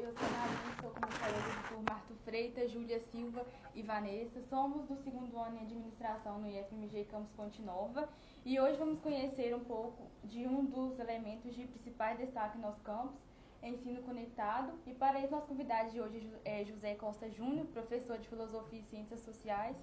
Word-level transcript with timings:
eu 0.00 0.12
sou 0.12 0.30
Narinha, 0.30 0.76
sou 0.80 0.90
comissária 0.90 1.36
por 1.68 1.82
Marto 1.82 2.14
Freitas, 2.24 2.70
Júlia 2.70 3.00
Silva 3.10 3.44
e 3.74 3.82
Vanessa. 3.82 4.40
Somos 4.42 4.86
do 4.86 4.96
segundo 5.02 5.36
ano 5.36 5.58
em 5.58 5.62
administração 5.62 6.38
no 6.38 6.48
IFMG 6.48 7.06
Campus 7.06 7.32
Ponte 7.32 7.60
Nova 7.62 8.08
e 8.44 8.60
hoje 8.60 8.78
vamos 8.78 9.00
conhecer 9.00 9.52
um 9.56 9.64
pouco 9.64 10.08
de 10.22 10.46
um 10.46 10.64
dos 10.64 11.00
elementos 11.00 11.52
de 11.52 11.66
principais 11.66 12.16
destaque 12.16 12.58
no 12.58 12.68
nosso 12.68 12.80
ensino 13.60 14.00
conectado. 14.02 14.72
E 14.86 14.94
para 14.94 15.18
isso, 15.18 15.32
nosso 15.32 15.48
convidado 15.48 15.90
de 15.90 16.00
hoje 16.00 16.32
é 16.44 16.64
José 16.64 16.94
Costa 16.94 17.28
Júnior, 17.28 17.66
professor 17.66 18.18
de 18.18 18.28
Filosofia 18.28 18.78
e 18.78 18.84
Ciências 18.84 19.20
Sociais. 19.22 19.76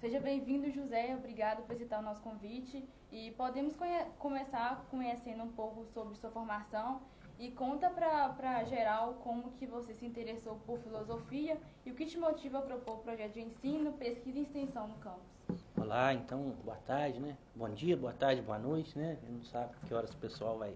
Seja 0.00 0.18
bem-vindo, 0.18 0.70
José. 0.70 1.14
Obrigado 1.14 1.62
por 1.66 1.74
aceitar 1.74 2.00
o 2.00 2.02
nosso 2.02 2.22
convite. 2.22 2.82
E 3.10 3.32
podemos 3.32 3.76
conhe 3.76 4.02
começar 4.18 4.86
conhecendo 4.90 5.42
um 5.42 5.52
pouco 5.52 5.84
sobre 5.92 6.16
sua 6.16 6.30
formação 6.30 7.02
e 7.42 7.50
conta 7.50 7.90
para 7.90 8.62
geral 8.62 9.14
como 9.14 9.50
que 9.58 9.66
você 9.66 9.92
se 9.94 10.06
interessou 10.06 10.60
por 10.64 10.78
filosofia 10.78 11.58
e 11.84 11.90
o 11.90 11.94
que 11.94 12.06
te 12.06 12.16
motiva 12.16 12.60
a 12.60 12.62
propor 12.62 12.94
o 12.94 12.98
projeto 12.98 13.32
de 13.32 13.40
ensino, 13.40 13.92
pesquisa 13.94 14.38
e 14.38 14.42
extensão 14.42 14.86
no 14.86 14.94
campus. 14.98 15.58
Olá, 15.76 16.14
então, 16.14 16.54
boa 16.64 16.76
tarde, 16.86 17.18
né? 17.18 17.36
Bom 17.56 17.68
dia, 17.70 17.96
boa 17.96 18.12
tarde, 18.12 18.40
boa 18.40 18.60
noite, 18.60 18.96
né? 18.96 19.18
Eu 19.26 19.32
não 19.32 19.42
sabe 19.42 19.74
que 19.88 19.92
horas 19.92 20.12
o 20.12 20.16
pessoal 20.18 20.56
vai, 20.56 20.72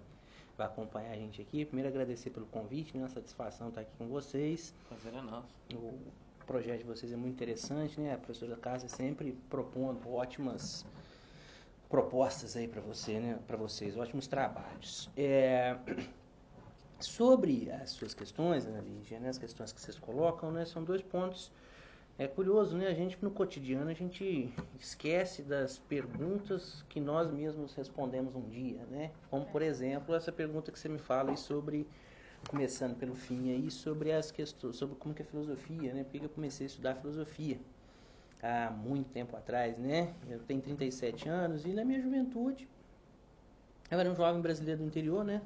vai 0.58 0.66
acompanhar 0.66 1.12
a 1.12 1.14
gente 1.16 1.40
aqui. 1.40 1.64
Primeiro, 1.64 1.88
agradecer 1.88 2.30
pelo 2.30 2.46
convite, 2.46 2.96
né? 2.96 3.04
Uma 3.04 3.10
satisfação 3.10 3.68
estar 3.68 3.82
aqui 3.82 3.92
com 3.96 4.08
vocês. 4.08 4.74
Prazer 4.88 5.14
é 5.14 5.22
nosso. 5.22 5.54
O 5.72 5.96
projeto 6.48 6.78
de 6.78 6.84
vocês 6.84 7.12
é 7.12 7.16
muito 7.16 7.34
interessante, 7.34 8.00
né? 8.00 8.14
A 8.14 8.18
professora 8.18 8.56
Cássia 8.56 8.88
sempre 8.88 9.38
propondo 9.48 10.12
ótimas 10.12 10.84
propostas 11.88 12.56
aí 12.56 12.66
para 12.66 12.80
você, 12.80 13.20
né? 13.20 13.38
Para 13.46 13.56
vocês, 13.56 13.96
ótimos 13.96 14.26
trabalhos. 14.26 15.08
É... 15.16 15.76
Sobre 16.98 17.70
as 17.70 17.90
suas 17.90 18.14
questões, 18.14 18.66
Ana 18.66 18.80
Lígia, 18.80 19.20
né, 19.20 19.28
as 19.28 19.38
questões 19.38 19.72
que 19.72 19.80
vocês 19.80 19.98
colocam, 19.98 20.50
né, 20.50 20.64
são 20.64 20.82
dois 20.82 21.02
pontos. 21.02 21.52
É 22.18 22.26
curioso, 22.26 22.78
né? 22.78 22.86
A 22.86 22.94
gente 22.94 23.18
no 23.22 23.30
cotidiano 23.30 23.90
a 23.90 23.92
gente 23.92 24.50
esquece 24.80 25.42
das 25.42 25.78
perguntas 25.78 26.82
que 26.88 26.98
nós 26.98 27.30
mesmos 27.30 27.74
respondemos 27.74 28.34
um 28.34 28.48
dia, 28.48 28.80
né? 28.90 29.10
Como 29.28 29.44
por 29.44 29.60
exemplo 29.60 30.14
essa 30.14 30.32
pergunta 30.32 30.72
que 30.72 30.78
você 30.78 30.88
me 30.88 30.98
fala 30.98 31.30
aí 31.30 31.36
sobre 31.36 31.86
começando 32.48 32.96
pelo 32.96 33.14
fim 33.14 33.50
aí 33.50 33.70
sobre 33.70 34.12
as 34.12 34.30
questões, 34.30 34.76
sobre 34.76 34.96
como 34.96 35.14
que 35.14 35.20
é 35.20 35.24
filosofia, 35.26 35.92
né? 35.92 36.04
Porque 36.04 36.24
eu 36.24 36.30
comecei 36.30 36.64
a 36.64 36.68
estudar 36.68 36.94
filosofia 36.94 37.60
há 38.42 38.70
muito 38.70 39.10
tempo 39.10 39.36
atrás, 39.36 39.76
né? 39.76 40.14
Eu 40.26 40.38
tenho 40.38 40.62
37 40.62 41.28
anos 41.28 41.66
e 41.66 41.68
na 41.74 41.84
minha 41.84 42.00
juventude 42.00 42.66
eu 43.90 44.00
era 44.00 44.10
um 44.10 44.16
jovem 44.16 44.40
brasileiro 44.40 44.80
do 44.80 44.86
interior, 44.86 45.22
né? 45.22 45.42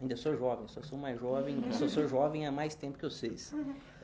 Ainda 0.00 0.16
sou 0.16 0.36
jovem, 0.36 0.68
só 0.68 0.80
sou 0.80 0.96
mais 0.96 1.18
jovem, 1.18 1.56
só 1.72 1.88
sou 1.88 2.06
jovem 2.06 2.46
há 2.46 2.52
mais 2.52 2.76
tempo 2.76 2.96
que 2.96 3.04
vocês. 3.04 3.52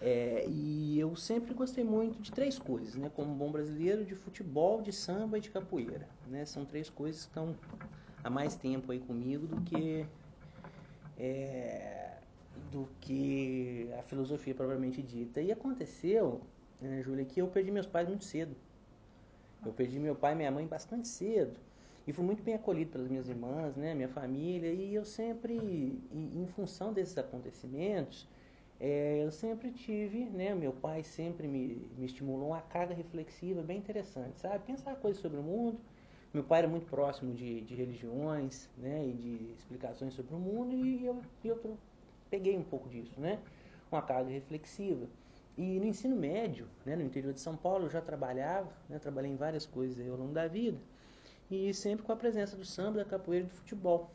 É, 0.01 0.45
e 0.49 0.99
eu 0.99 1.15
sempre 1.15 1.55
gostei 1.55 1.85
muito 1.85 2.21
de 2.21 2.33
três 2.33 2.59
coisas, 2.59 2.97
né? 2.97 3.11
Como 3.15 3.33
bom 3.33 3.53
brasileiro, 3.53 4.05
de 4.05 4.15
futebol, 4.17 4.83
de 4.83 4.93
samba 4.93 5.39
e 5.39 5.41
de 5.41 5.51
capoeira. 5.51 6.09
Né? 6.27 6.45
São 6.45 6.65
três 6.65 6.91
coisas 6.91 7.23
que 7.23 7.29
estão 7.29 7.55
há 8.25 8.29
mais 8.29 8.57
tempo 8.57 8.91
aí 8.91 8.99
comigo 8.99 9.47
do 9.47 9.61
que 9.61 10.05
é, 11.17 12.19
do 12.73 12.89
que 13.01 13.89
a 13.97 14.03
filosofia 14.03 14.55
propriamente 14.55 15.01
dita. 15.01 15.41
E 15.41 15.53
aconteceu, 15.53 16.41
né, 16.81 17.03
Júlia, 17.03 17.25
que 17.25 17.41
eu 17.41 17.47
perdi 17.47 17.71
meus 17.71 17.87
pais 17.87 18.09
muito 18.09 18.25
cedo. 18.25 18.57
Eu 19.65 19.73
perdi 19.73 20.01
meu 20.01 20.17
pai 20.17 20.33
e 20.33 20.37
minha 20.37 20.51
mãe 20.51 20.67
bastante 20.67 21.07
cedo. 21.07 21.57
E 22.07 22.13
fui 22.13 22.25
muito 22.25 22.43
bem 22.43 22.55
acolhido 22.55 22.91
pelas 22.91 23.09
minhas 23.09 23.29
irmãs, 23.29 23.77
né, 23.77 23.95
minha 23.95 24.09
família, 24.09 24.71
e 24.71 24.95
eu 24.95 25.05
sempre, 25.07 25.55
em 26.13 26.47
função 26.49 26.93
desses 26.93 27.17
acontecimentos, 27.17 28.29
é, 28.79 29.25
eu 29.25 29.33
sempre 29.33 29.71
tive, 29.71 30.27
né, 30.27 30.55
meu 30.55 30.73
pai 30.73 31.03
sempre 31.03 31.49
me, 31.49 31.89
me 31.97 32.05
estimulou 32.05 32.49
uma 32.49 32.61
carga 32.61 32.95
reflexiva 32.95 33.63
bem 33.63 33.79
interessante, 33.79 34.39
sabe? 34.39 34.67
Pensar 34.67 34.97
coisas 34.97 35.23
sobre 35.23 35.39
o 35.39 35.43
mundo. 35.43 35.81
Meu 36.35 36.45
pai 36.45 36.59
era 36.59 36.69
muito 36.69 36.87
próximo 36.87 37.33
de, 37.33 37.63
de 37.63 37.75
religiões, 37.75 38.69
né, 38.77 39.07
e 39.09 39.13
de 39.15 39.55
explicações 39.57 40.13
sobre 40.13 40.35
o 40.35 40.39
mundo, 40.39 40.75
e 40.75 41.07
eu, 41.07 41.23
eu 41.43 41.79
peguei 42.29 42.59
um 42.59 42.65
pouco 42.65 42.87
disso, 42.89 43.19
né? 43.19 43.39
Uma 43.91 44.03
carga 44.03 44.29
reflexiva. 44.29 45.07
E 45.57 45.79
no 45.79 45.87
ensino 45.87 46.17
médio, 46.17 46.67
né, 46.85 46.97
no 46.97 47.03
interior 47.03 47.33
de 47.33 47.41
São 47.41 47.57
Paulo, 47.57 47.87
eu 47.87 47.91
já 47.91 48.03
trabalhava, 48.03 48.71
né, 48.91 48.99
trabalhei 48.99 49.31
em 49.31 49.37
várias 49.37 49.65
coisas 49.65 49.99
aí 49.99 50.09
ao 50.09 50.17
longo 50.17 50.35
da 50.35 50.47
vida 50.49 50.79
e 51.51 51.73
sempre 51.75 52.05
com 52.05 52.13
a 52.13 52.17
presença 52.17 52.57
do 52.57 52.65
samba, 52.65 52.99
da 52.99 53.05
capoeira 53.05 53.47
e 53.47 53.49
do 53.49 53.55
futebol. 53.55 54.11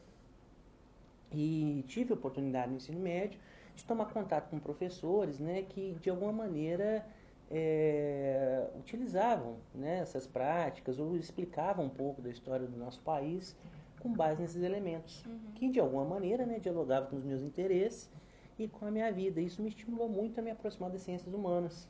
E 1.32 1.84
tive 1.88 2.14
a 2.14 2.16
oportunidade 2.16 2.70
no 2.70 2.78
ensino 2.78 3.00
médio 3.00 3.40
de 3.76 3.86
tomar 3.86 4.06
contato 4.08 4.50
com 4.50 4.60
professores 4.60 5.40
né, 5.40 5.64
que, 5.70 5.96
de 6.02 6.10
alguma 6.10 6.34
maneira, 6.34 7.06
é, 7.52 8.68
utilizavam 8.78 9.58
né, 9.74 10.00
essas 10.00 10.28
práticas 10.28 11.00
ou 11.00 11.16
explicavam 11.16 11.86
um 11.86 11.90
pouco 11.90 12.22
da 12.22 12.30
história 12.30 12.68
do 12.68 12.78
nosso 12.78 13.00
país 13.02 13.56
com 14.00 14.14
base 14.14 14.42
nesses 14.42 14.64
elementos, 14.64 15.24
uhum. 15.26 15.40
que, 15.56 15.70
de 15.70 15.80
alguma 15.80 16.06
maneira, 16.06 16.46
né, 16.46 16.60
dialogavam 16.60 17.10
com 17.10 17.18
os 17.18 17.24
meus 17.24 17.42
interesses 17.42 18.10
e 18.58 18.68
com 18.68 18.86
a 18.86 18.92
minha 18.92 19.12
vida. 19.12 19.42
Isso 19.42 19.62
me 19.62 19.70
estimulou 19.70 20.08
muito 20.08 20.40
a 20.40 20.42
me 20.42 20.52
aproximar 20.52 20.90
das 20.90 21.02
ciências 21.02 21.34
humanas. 21.34 21.88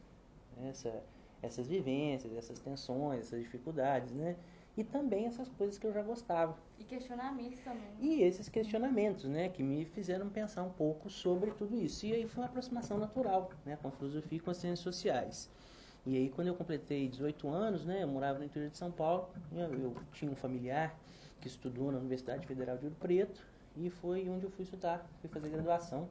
Essa, 0.67 1.03
essas 1.41 1.67
vivências, 1.67 2.33
essas 2.35 2.59
tensões, 2.59 3.21
essas 3.21 3.41
dificuldades, 3.41 4.11
né? 4.13 4.35
E 4.79 4.83
também 4.85 5.25
essas 5.25 5.49
coisas 5.49 5.77
que 5.77 5.85
eu 5.85 5.91
já 5.91 6.01
gostava. 6.01 6.55
E 6.79 6.85
questionamentos 6.85 7.59
também. 7.59 7.81
Né? 7.81 7.97
E 7.99 8.23
esses 8.23 8.47
questionamentos, 8.47 9.25
né, 9.25 9.49
que 9.49 9.61
me 9.61 9.83
fizeram 9.83 10.29
pensar 10.29 10.63
um 10.63 10.71
pouco 10.71 11.09
sobre 11.09 11.51
tudo 11.51 11.75
isso. 11.75 12.05
E 12.05 12.13
aí 12.13 12.25
foi 12.25 12.41
uma 12.41 12.47
aproximação 12.47 12.97
natural, 12.97 13.51
né, 13.65 13.77
com 13.81 13.89
a 13.89 13.91
filosofia 13.91 14.37
e 14.37 14.39
com 14.39 14.49
as 14.49 14.55
ciências 14.55 14.79
sociais. 14.79 15.49
E 16.05 16.15
aí 16.15 16.29
quando 16.29 16.47
eu 16.47 16.55
completei 16.55 17.09
18 17.09 17.49
anos, 17.49 17.85
né, 17.85 18.03
eu 18.03 18.07
morava 18.07 18.39
no 18.39 18.45
interior 18.45 18.71
de 18.71 18.77
São 18.77 18.89
Paulo, 18.89 19.27
eu, 19.51 19.73
eu 19.73 19.95
tinha 20.13 20.31
um 20.31 20.35
familiar 20.35 20.97
que 21.41 21.49
estudou 21.49 21.91
na 21.91 21.97
Universidade 21.97 22.47
Federal 22.47 22.77
de 22.77 22.85
Ouro 22.85 22.95
Preto 23.01 23.45
e 23.75 23.89
foi 23.89 24.29
onde 24.29 24.45
eu 24.45 24.49
fui 24.49 24.63
estudar, 24.63 25.05
fui 25.19 25.29
fazer 25.29 25.49
graduação. 25.49 26.07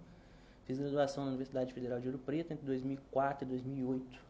Fiz 0.66 0.78
graduação 0.78 1.24
na 1.24 1.30
Universidade 1.30 1.72
Federal 1.72 1.98
de 1.98 2.08
Ouro 2.08 2.18
Preto 2.18 2.52
entre 2.52 2.66
2004 2.66 3.46
e 3.46 3.48
2008. 3.48 4.27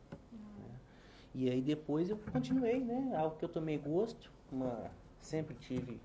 E 1.39 1.49
aí 1.49 1.63
depois 1.63 2.11
eu 2.11 2.19
continuei, 2.33 2.81
né? 2.81 3.15
Algo 3.17 3.37
que 3.37 3.45
eu 3.45 3.49
tomei 3.49 3.79
gosto, 3.79 4.29
uma, 4.51 4.91
sempre 5.21 5.55
tive 5.55 6.01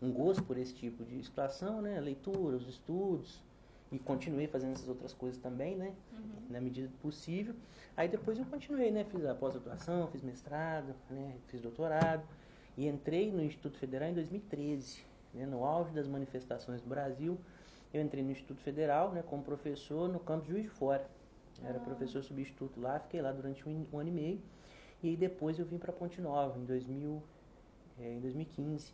um 0.00 0.10
gosto 0.10 0.42
por 0.42 0.56
esse 0.56 0.72
tipo 0.72 1.04
de 1.04 1.22
situação, 1.22 1.82
né? 1.82 1.98
A 1.98 2.00
leitura, 2.00 2.56
os 2.56 2.66
estudos, 2.66 3.42
e 3.92 3.98
continuei 3.98 4.46
fazendo 4.46 4.72
essas 4.72 4.88
outras 4.88 5.12
coisas 5.12 5.38
também, 5.38 5.76
né? 5.76 5.92
Uhum. 6.14 6.46
Na 6.48 6.62
medida 6.62 6.88
do 6.88 6.96
possível. 6.96 7.54
Aí 7.94 8.08
depois 8.08 8.38
eu 8.38 8.46
continuei, 8.46 8.90
né? 8.90 9.04
Fiz 9.04 9.26
a 9.26 9.34
pós-graduação, 9.34 10.08
fiz 10.08 10.22
mestrado, 10.22 10.94
né? 11.10 11.34
Fiz 11.48 11.60
doutorado 11.60 12.26
e 12.74 12.88
entrei 12.88 13.30
no 13.30 13.44
Instituto 13.44 13.76
Federal 13.76 14.08
em 14.08 14.14
2013, 14.14 15.04
né? 15.34 15.44
No 15.44 15.62
auge 15.62 15.92
das 15.92 16.08
manifestações 16.08 16.80
do 16.80 16.88
Brasil, 16.88 17.38
eu 17.92 18.00
entrei 18.00 18.24
no 18.24 18.30
Instituto 18.30 18.62
Federal, 18.62 19.12
né? 19.12 19.22
Como 19.22 19.42
professor 19.42 20.08
no 20.08 20.20
campus 20.20 20.48
Juiz 20.48 20.62
de 20.62 20.70
Fora. 20.70 21.06
Era 21.62 21.78
professor 21.78 22.22
substituto 22.24 22.80
lá, 22.80 22.98
fiquei 22.98 23.20
lá 23.20 23.30
durante 23.30 23.68
um, 23.68 23.86
um 23.92 23.98
ano 23.98 24.08
e 24.08 24.12
meio. 24.12 24.53
E 25.04 25.08
aí 25.08 25.16
depois 25.16 25.58
eu 25.58 25.66
vim 25.66 25.76
para 25.76 25.92
Ponte 25.92 26.18
Nova, 26.18 26.58
em, 26.58 26.64
2000, 26.64 27.22
é, 28.00 28.14
em 28.14 28.20
2015. 28.20 28.90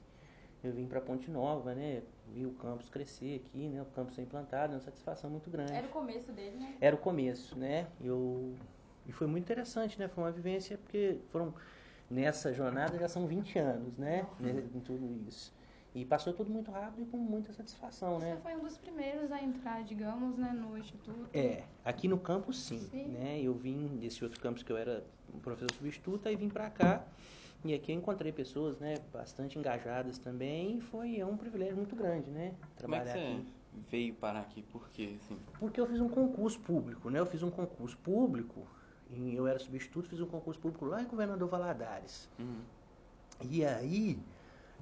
Eu 0.65 0.73
vim 0.73 0.85
para 0.85 1.01
Ponte 1.01 1.31
Nova, 1.31 1.73
né? 1.73 2.03
Vi 2.35 2.45
o 2.45 2.51
campus 2.51 2.89
crescer 2.91 3.45
aqui, 3.47 3.69
né? 3.69 3.81
O 3.81 3.85
campus 3.85 4.17
ser 4.17 4.23
implantado, 4.23 4.73
uma 4.73 4.81
satisfação 4.81 5.31
muito 5.31 5.49
grande. 5.49 5.73
Era 5.73 5.87
o 5.87 5.91
começo 5.91 6.33
dele, 6.33 6.57
né? 6.57 6.75
Era 6.81 6.97
o 6.97 6.99
começo, 6.99 7.57
né? 7.57 7.87
Eu, 8.03 8.57
e 9.07 9.13
foi 9.13 9.29
muito 9.29 9.45
interessante, 9.45 10.01
né? 10.01 10.09
Foi 10.09 10.25
uma 10.25 10.33
vivência, 10.33 10.77
porque 10.79 11.19
foram... 11.31 11.55
Nessa 12.11 12.53
jornada 12.53 12.99
já 12.99 13.07
são 13.07 13.29
20 13.29 13.57
anos, 13.61 13.97
né? 13.97 14.27
Uhum. 14.41 14.69
Em 14.75 14.81
tudo 14.81 15.29
isso. 15.29 15.55
E 15.95 16.05
passou 16.05 16.33
tudo 16.33 16.51
muito 16.51 16.71
rápido 16.71 17.03
e 17.03 17.07
com 17.07 17.17
muita 17.17 17.53
satisfação, 17.53 18.21
Você 18.21 18.27
né? 18.27 18.37
Você 18.37 18.43
foi 18.43 18.57
um 18.57 18.63
dos 18.63 18.79
primeiros 18.79 19.33
a 19.33 19.43
entrar, 19.43 19.83
digamos, 19.83 20.37
né, 20.37 20.53
no 20.53 20.79
instituto. 20.79 21.29
É, 21.35 21.65
aqui 21.85 22.07
no 22.07 22.19
campus 22.19 22.59
sim, 22.61 22.79
sim. 22.91 23.09
né? 23.09 23.41
Eu 23.43 23.55
vim 23.55 23.99
desse 23.99 24.23
outro 24.23 24.41
campus 24.41 24.63
que 24.63 24.71
eu 24.71 24.77
era 24.77 25.05
um 25.35 25.41
professor 25.41 25.73
substituto, 25.75 26.29
aí 26.29 26.37
vim 26.37 26.49
para 26.49 26.71
cá 26.71 27.05
e 27.65 27.75
aqui 27.75 27.93
eu 27.93 27.97
encontrei 27.97 28.33
pessoas, 28.33 28.79
né, 28.79 28.95
bastante 29.13 29.59
engajadas 29.59 30.19
também 30.19 30.79
e 30.79 30.81
foi 30.81 31.19
é 31.19 31.27
um 31.27 31.37
privilégio 31.37 31.77
muito 31.77 31.95
grande, 31.95 32.31
né, 32.31 32.55
trabalhar 32.77 33.05
Como 33.05 33.19
é 33.19 33.21
que 33.21 33.33
você 33.33 33.35
aqui. 33.35 33.47
veio 33.91 34.15
parar 34.15 34.41
aqui 34.41 34.63
por 34.63 34.89
quê, 34.91 35.17
assim? 35.17 35.39
Porque 35.59 35.81
eu 35.81 35.87
fiz 35.87 36.01
um 36.01 36.09
concurso 36.09 36.59
público, 36.61 37.11
né? 37.11 37.19
Eu 37.19 37.27
fiz 37.27 37.43
um 37.43 37.51
concurso 37.51 37.97
público, 37.99 38.67
e 39.11 39.35
eu 39.35 39.47
era 39.47 39.59
substituto, 39.59 40.09
fiz 40.09 40.21
um 40.21 40.27
concurso 40.27 40.59
público 40.59 40.85
lá 40.87 41.03
em 41.03 41.07
Governador 41.07 41.49
Valadares. 41.49 42.29
Uhum. 42.39 42.61
E 43.43 43.65
aí 43.65 44.19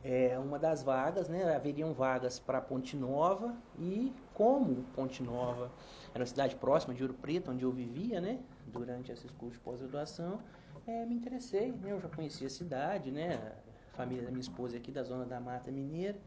é, 0.05 0.39
uma 0.39 0.59
das 0.59 0.83
vagas, 0.83 1.29
né, 1.29 1.55
haveriam 1.55 1.93
vagas 1.93 2.39
para 2.39 2.61
Ponte 2.61 2.97
Nova 2.97 3.55
e 3.79 4.13
como 4.35 4.85
Ponte 4.95 5.23
Nova 5.23 5.71
era 6.15 6.21
uma 6.21 6.27
cidade 6.27 6.57
próxima 6.57 6.95
de 6.95 7.03
Ouro 7.03 7.15
Preto, 7.15 7.51
onde 7.51 7.65
eu 7.65 7.73
vivia, 7.73 8.21
né, 8.21 8.39
durante 8.67 9.11
esses 9.11 9.31
cursos 9.33 9.59
de 9.59 9.65
pós-graduação, 9.65 10.41
é, 10.87 11.05
me 11.05 11.15
interessei, 11.15 11.73
né, 11.73 11.93
eu 11.93 12.01
já 12.01 12.09
conhecia 12.09 12.47
a 12.47 12.51
cidade, 12.51 13.11
né, 13.11 13.53
a 13.93 13.97
família 13.97 14.25
da 14.25 14.31
minha 14.31 14.41
esposa 14.41 14.77
é 14.77 14.79
aqui 14.79 14.93
da 14.93 15.03
zona 15.03 15.25
da 15.25 15.41
Mata 15.41 15.71
Mineira, 15.71 16.19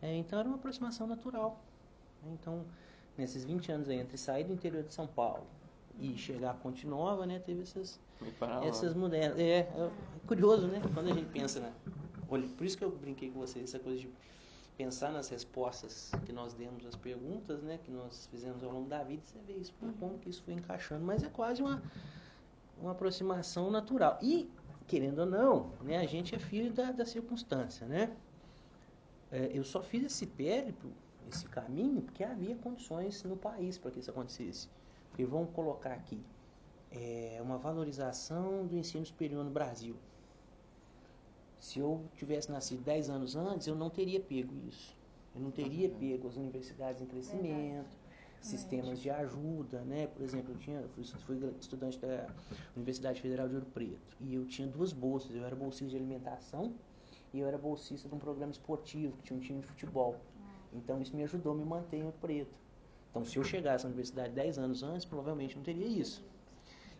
é, 0.00 0.14
então 0.14 0.38
era 0.38 0.48
uma 0.48 0.56
aproximação 0.56 1.06
natural. 1.06 1.60
Né, 2.22 2.36
então 2.40 2.64
nesses 3.16 3.44
20 3.44 3.72
anos 3.72 3.88
aí, 3.88 3.98
entre 3.98 4.16
sair 4.16 4.44
do 4.44 4.52
interior 4.52 4.82
de 4.82 4.92
São 4.92 5.06
Paulo 5.06 5.46
e 5.98 6.16
chegar 6.16 6.50
a 6.50 6.54
Ponte 6.54 6.86
Nova, 6.86 7.26
né, 7.26 7.38
teve 7.38 7.62
essas, 7.62 7.98
essas 8.64 8.94
mudanças. 8.94 9.38
É, 9.38 9.60
é 9.60 9.90
curioso, 10.26 10.66
né? 10.66 10.80
Quando 10.94 11.10
a 11.10 11.12
gente 11.12 11.26
pensa 11.30 11.60
na. 11.60 11.66
Olha, 11.66 12.05
por 12.28 12.66
isso 12.66 12.76
que 12.76 12.84
eu 12.84 12.90
brinquei 12.90 13.30
com 13.30 13.40
vocês, 13.40 13.64
essa 13.64 13.78
coisa 13.78 14.00
de 14.00 14.10
pensar 14.76 15.10
nas 15.10 15.28
respostas 15.28 16.10
que 16.24 16.32
nós 16.32 16.52
demos 16.52 16.84
às 16.84 16.94
perguntas, 16.94 17.62
né, 17.62 17.78
que 17.82 17.90
nós 17.90 18.26
fizemos 18.30 18.62
ao 18.62 18.70
longo 18.70 18.88
da 18.88 19.02
vida, 19.02 19.22
você 19.24 19.38
vê 19.46 19.54
isso, 19.54 19.72
pô, 19.80 19.86
como 19.98 20.18
que 20.18 20.28
isso 20.28 20.42
foi 20.42 20.54
encaixando, 20.54 21.04
mas 21.04 21.22
é 21.22 21.28
quase 21.28 21.62
uma, 21.62 21.82
uma 22.78 22.92
aproximação 22.92 23.70
natural. 23.70 24.18
E, 24.20 24.50
querendo 24.86 25.20
ou 25.20 25.26
não, 25.26 25.70
né, 25.82 25.96
a 25.98 26.06
gente 26.06 26.34
é 26.34 26.38
filho 26.38 26.72
da, 26.72 26.92
da 26.92 27.06
circunstância, 27.06 27.86
né? 27.86 28.14
É, 29.30 29.50
eu 29.52 29.64
só 29.64 29.82
fiz 29.82 30.04
esse 30.04 30.26
périplo, 30.26 30.92
esse 31.28 31.46
caminho, 31.46 32.02
porque 32.02 32.22
havia 32.22 32.54
condições 32.56 33.22
no 33.24 33.36
país 33.36 33.78
para 33.78 33.90
que 33.90 33.98
isso 33.98 34.10
acontecesse. 34.10 34.68
Porque 35.08 35.24
vamos 35.24 35.50
colocar 35.52 35.92
aqui 35.92 36.20
é, 36.92 37.38
uma 37.42 37.58
valorização 37.58 38.66
do 38.66 38.76
ensino 38.76 39.04
superior 39.04 39.44
no 39.44 39.50
Brasil. 39.50 39.96
Se 41.58 41.78
eu 41.78 42.04
tivesse 42.16 42.50
nascido 42.50 42.82
10 42.82 43.10
anos 43.10 43.36
antes, 43.36 43.66
eu 43.66 43.74
não 43.74 43.90
teria 43.90 44.20
pego 44.20 44.54
isso. 44.68 44.96
Eu 45.34 45.40
não 45.40 45.50
teria 45.50 45.88
pego 45.88 46.28
as 46.28 46.36
universidades 46.36 47.02
em 47.02 47.06
crescimento, 47.06 47.98
sistemas 48.40 49.00
de 49.00 49.10
ajuda, 49.10 49.80
né? 49.82 50.06
Por 50.06 50.22
exemplo, 50.22 50.52
eu 50.54 50.58
tinha, 50.58 50.82
fui, 50.94 51.04
fui 51.04 51.54
estudante 51.60 51.98
da 51.98 52.26
Universidade 52.74 53.20
Federal 53.20 53.48
de 53.48 53.54
Ouro 53.54 53.66
Preto 53.66 54.16
e 54.20 54.34
eu 54.34 54.46
tinha 54.46 54.66
duas 54.68 54.92
bolsas. 54.92 55.34
Eu 55.34 55.44
era 55.44 55.54
bolsista 55.56 55.90
de 55.90 55.96
alimentação 55.96 56.74
e 57.32 57.40
eu 57.40 57.46
era 57.46 57.58
bolsista 57.58 58.08
de 58.08 58.14
um 58.14 58.18
programa 58.18 58.52
esportivo, 58.52 59.16
que 59.18 59.24
tinha 59.24 59.36
um 59.36 59.40
time 59.40 59.60
de 59.60 59.66
futebol. 59.66 60.16
Então 60.72 61.00
isso 61.00 61.14
me 61.14 61.22
ajudou 61.24 61.52
a 61.52 61.56
me 61.56 61.64
manter 61.64 61.98
em 61.98 62.04
Ouro 62.04 62.16
Preto. 62.20 62.54
Então 63.10 63.24
se 63.24 63.36
eu 63.36 63.44
chegasse 63.44 63.84
na 63.84 63.88
universidade 63.88 64.32
10 64.32 64.58
anos 64.58 64.82
antes, 64.82 65.04
provavelmente 65.04 65.56
não 65.56 65.62
teria 65.62 65.86
isso. 65.86 66.24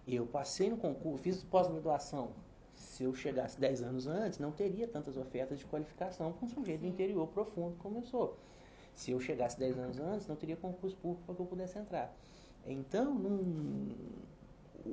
Eu 0.06 0.26
passei 0.26 0.70
no 0.70 0.76
concurso, 0.76 1.22
fiz 1.22 1.42
pós-graduação. 1.44 2.30
Se 2.76 3.04
eu 3.04 3.14
chegasse 3.14 3.58
10 3.58 3.82
anos 3.82 4.06
antes, 4.06 4.38
não 4.38 4.52
teria 4.52 4.86
tantas 4.86 5.16
ofertas 5.16 5.58
de 5.58 5.64
qualificação 5.64 6.32
para 6.32 6.44
um 6.44 6.48
sujeito 6.48 6.82
do 6.82 6.86
interior 6.86 7.26
profundo 7.28 7.76
como 7.78 7.98
eu 7.98 8.02
sou. 8.04 8.36
Se 8.94 9.10
eu 9.10 9.20
chegasse 9.20 9.58
10 9.58 9.78
anos 9.78 9.98
antes, 9.98 10.26
não 10.26 10.36
teria 10.36 10.56
concurso 10.56 10.96
público 10.96 11.24
para 11.24 11.34
que 11.34 11.40
eu 11.40 11.46
pudesse 11.46 11.78
entrar. 11.78 12.14
Então, 12.66 13.14
num- 13.14 13.94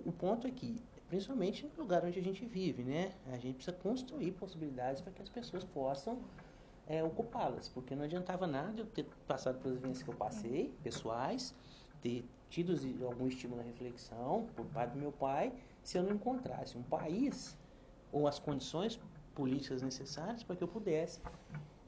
o 0.05 0.11
ponto 0.11 0.47
é 0.47 0.51
que, 0.51 0.81
principalmente 1.09 1.65
no 1.65 1.83
lugar 1.83 2.03
onde 2.05 2.19
a 2.19 2.23
gente 2.23 2.45
vive, 2.45 2.83
né? 2.83 3.13
A 3.27 3.37
gente 3.37 3.55
precisa 3.55 3.75
construir 3.75 4.31
possibilidades 4.31 5.01
para 5.01 5.11
que 5.11 5.21
as 5.21 5.29
pessoas 5.29 5.63
possam 5.63 6.19
é, 6.87 7.03
ocupá-las. 7.03 7.69
Porque 7.69 7.95
não 7.95 8.03
adiantava 8.03 8.47
nada 8.47 8.81
eu 8.81 8.85
ter 8.85 9.05
passado 9.27 9.59
pelas 9.61 9.77
vivências 9.77 10.03
que 10.03 10.09
eu 10.09 10.15
passei, 10.15 10.73
pessoais, 10.83 11.53
ter 12.01 12.25
tido 12.49 12.73
algum 13.05 13.27
estímulo 13.27 13.61
à 13.61 13.63
reflexão 13.63 14.47
por 14.55 14.65
parte 14.67 14.91
do 14.93 14.99
meu 14.99 15.11
pai, 15.11 15.53
se 15.81 15.97
eu 15.97 16.03
não 16.03 16.11
encontrasse 16.13 16.77
um 16.77 16.83
país 16.83 17.57
ou 18.13 18.27
as 18.27 18.39
condições 18.39 18.99
políticas 19.35 19.81
necessárias 19.81 20.43
para 20.43 20.55
que 20.55 20.63
eu 20.63 20.67
pudesse 20.67 21.19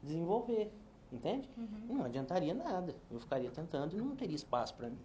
desenvolver. 0.04 0.72
Entende? 1.12 1.50
Não 1.88 2.04
adiantaria 2.04 2.54
nada. 2.54 2.94
Eu 3.10 3.19
ficaria 3.19 3.50
tentando 3.51 3.95
e 3.95 4.01
não 4.01 4.16
teria 4.16 4.36
espaço 4.36 4.74
para 4.74 4.89
mim. 4.89 4.98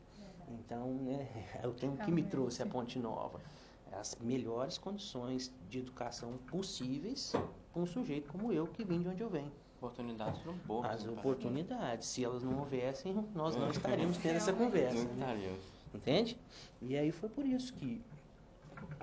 Então, 0.48 0.94
né, 0.94 1.28
é 1.62 1.68
o 1.68 1.72
tempo 1.72 2.02
que 2.02 2.10
me 2.10 2.22
trouxe 2.22 2.62
a 2.62 2.66
Ponte 2.66 2.98
Nova. 2.98 3.40
As 3.92 4.16
melhores 4.20 4.78
condições 4.78 5.52
de 5.68 5.80
educação 5.80 6.38
possíveis 6.48 7.32
para 7.72 7.82
um 7.82 7.86
sujeito 7.86 8.28
como 8.30 8.52
eu 8.52 8.66
que 8.66 8.84
vim 8.84 9.02
de 9.02 9.08
onde 9.08 9.22
eu 9.22 9.28
venho. 9.28 9.52
Oportunidades 9.78 10.40
foram 10.42 10.58
poucas. 10.58 10.90
As 10.92 11.04
né, 11.04 11.12
oportunidades, 11.12 12.08
se 12.08 12.24
elas 12.24 12.42
não 12.42 12.58
houvessem, 12.58 13.14
nós 13.34 13.56
não 13.56 13.70
estaríamos 13.70 14.18
tendo 14.18 14.36
essa 14.36 14.52
conversa. 14.52 14.96
Não 14.96 15.14
né? 15.14 15.20
estaríamos. 15.20 15.60
Entende? 15.94 16.38
E 16.82 16.96
aí 16.96 17.10
foi 17.10 17.28
por 17.28 17.44
isso 17.44 17.72
que, 17.74 18.00